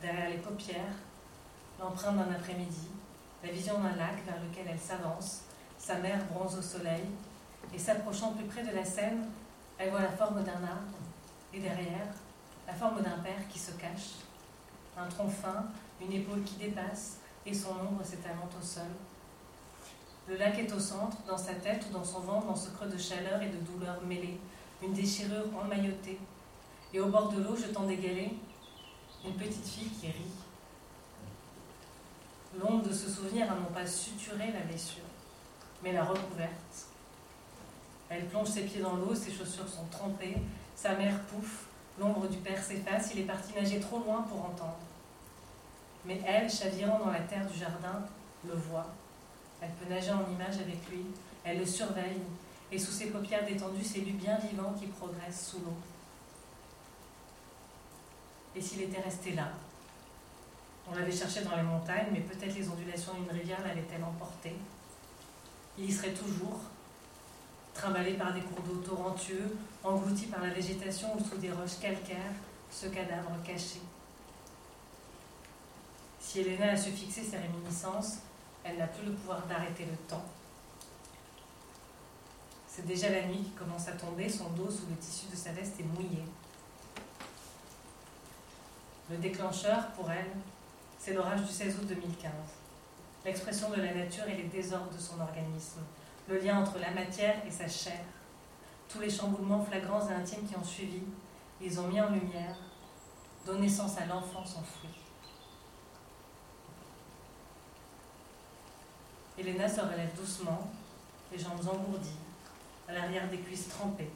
[0.00, 0.94] derrière les paupières,
[1.80, 2.88] l'empreinte d'un après-midi,
[3.42, 5.42] la vision d'un lac vers lequel elle s'avance,
[5.76, 7.04] sa mère bronze au soleil,
[7.74, 9.26] et s'approchant plus près de la Seine,
[9.78, 10.98] elle voit la forme d'un arbre,
[11.52, 12.08] et derrière,
[12.66, 14.14] la forme d'un père qui se cache,
[14.96, 15.66] un tronc fin,
[16.00, 18.84] une épaule qui dépasse, et son ombre s'étalant au sol.
[20.26, 22.88] Le lac est au centre, dans sa tête ou dans son ventre, dans ce creux
[22.88, 24.40] de chaleur et de douleur mêlée,
[24.82, 26.18] une déchirure emmaillotée.
[26.92, 28.32] Et au bord de l'eau, jetant des galets,
[29.24, 30.32] une petite fille qui rit.
[32.58, 35.04] L'ombre de ce souvenir n'a non pas suturé la blessure,
[35.82, 36.88] mais la recouverte.
[38.08, 40.36] Elle plonge ses pieds dans l'eau, ses chaussures sont trempées,
[40.76, 41.64] sa mère pouffe,
[41.98, 44.78] l'ombre du père s'efface, il est parti nager trop loin pour entendre.
[46.04, 48.02] Mais elle, chavirant dans la terre du jardin,
[48.46, 48.86] le voit.
[49.60, 51.06] Elle peut nager en image avec lui,
[51.44, 52.20] elle le surveille,
[52.70, 55.76] et sous ses paupières détendues, c'est lui bien vivant qui progresse sous l'eau.
[58.54, 59.48] Et s'il était resté là?
[60.90, 64.54] On l'avait cherché dans les montagnes, mais peut-être les ondulations d'une rivière l'avaient-elles emporté?
[65.78, 66.60] Il y serait toujours,
[67.74, 72.32] trimballé par des cours d'eau torrentueux, englouti par la végétation ou sous des roches calcaires,
[72.70, 73.80] ce cadavre caché.
[76.20, 78.18] Si Elena a su fixer ses réminiscences,
[78.64, 80.24] elle n'a plus le pouvoir d'arrêter le temps.
[82.66, 85.52] C'est déjà la nuit qui commence à tomber, son dos sous le tissu de sa
[85.52, 86.24] veste est mouillé.
[89.10, 90.32] Le déclencheur, pour elle,
[90.98, 92.32] c'est l'orage du 16 août 2015.
[93.24, 95.80] L'expression de la nature et les désordres de son organisme.
[96.26, 98.00] Le lien entre la matière et sa chair.
[98.88, 101.02] Tous les chamboulements flagrants et intimes qui ont suivi,
[101.60, 102.56] ils ont mis en lumière,
[103.44, 104.88] donné sens à l'enfance enfouie.
[109.38, 110.70] Elena se relève doucement,
[111.32, 112.16] les jambes engourdies,
[112.88, 114.10] à l'arrière des cuisses trempées.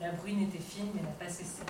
[0.00, 1.62] La bruine était fine mais n'a pas cessé.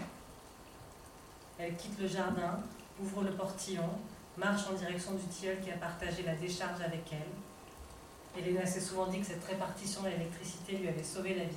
[1.59, 2.59] Elle quitte le jardin,
[3.01, 3.91] ouvre le portillon,
[4.37, 7.52] marche en direction du tilleul qui a partagé la décharge avec elle.
[8.37, 11.57] Elena s'est souvent dit que cette répartition de l'électricité lui avait sauvé la vie.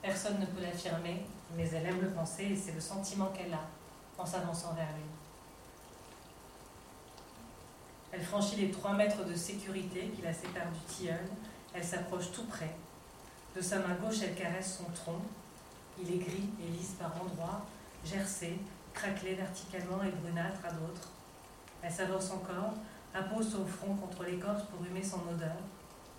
[0.00, 3.64] Personne ne peut l'affirmer, mais elle aime le penser et c'est le sentiment qu'elle a
[4.18, 5.04] en s'avançant vers lui.
[8.12, 11.26] Elle franchit les trois mètres de sécurité qui la séparent du tilleul.
[11.74, 12.74] Elle s'approche tout près.
[13.56, 15.20] De sa main gauche, elle caresse son tronc.
[16.00, 17.64] Il est gris et lisse par endroits,
[18.04, 18.58] gercé,
[18.92, 21.08] craquelé verticalement et brunâtre à d'autres.
[21.82, 22.74] Elle s'avance encore,
[23.14, 25.56] appose son front contre l'écorce pour humer son odeur.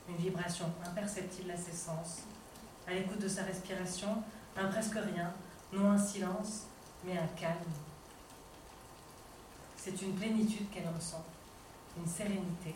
[0.07, 2.23] Une vibration imperceptible à ses sens.
[2.87, 4.23] À l'écoute de sa respiration,
[4.57, 5.33] un presque rien,
[5.71, 6.63] non un silence,
[7.05, 7.55] mais un calme.
[9.77, 11.23] C'est une plénitude qu'elle ressent
[11.97, 12.75] une sérénité.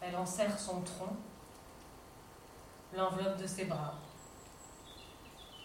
[0.00, 1.16] Elle enserre son tronc,
[2.96, 3.94] l'enveloppe de ses bras,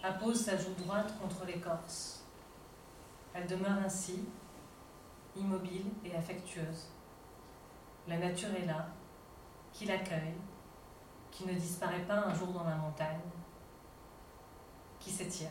[0.03, 2.24] appose sa joue droite contre l'écorce.
[3.37, 4.29] Elle demeure ainsi,
[5.35, 6.87] immobile et affectueuse.
[8.07, 8.87] La nature est là,
[9.73, 10.37] qui l'accueille,
[11.31, 13.19] qui ne disparaît pas un jour dans la montagne,
[14.99, 15.49] qui s'étire.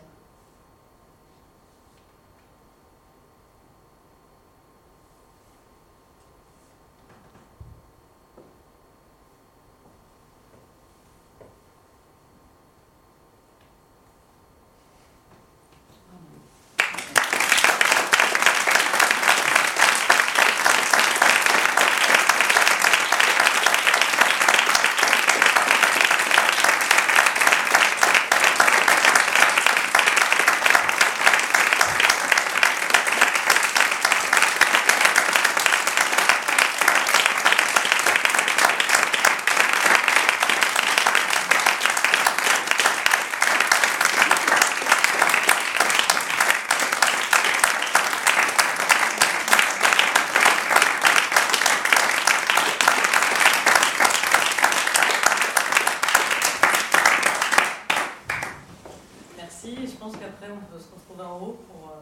[59.64, 59.86] merci.
[59.86, 61.94] Je pense qu'après, on peut se retrouver en haut pour euh,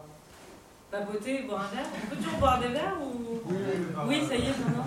[1.27, 1.87] et boire un verre.
[2.05, 3.41] On peut toujours boire des verres ou...
[4.07, 4.85] Oui, ça y est, maintenant.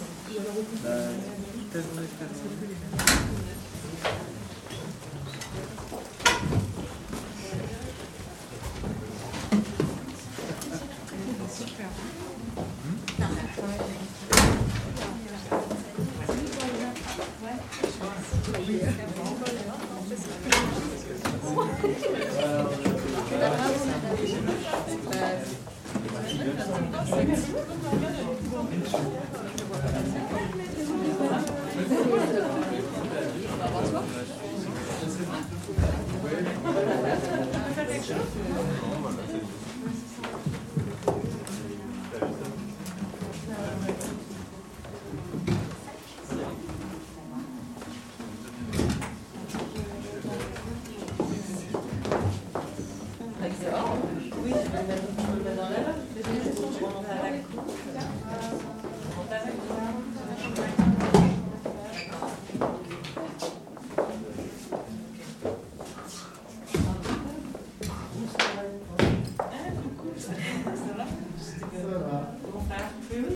[0.48, 2.38] Gracias.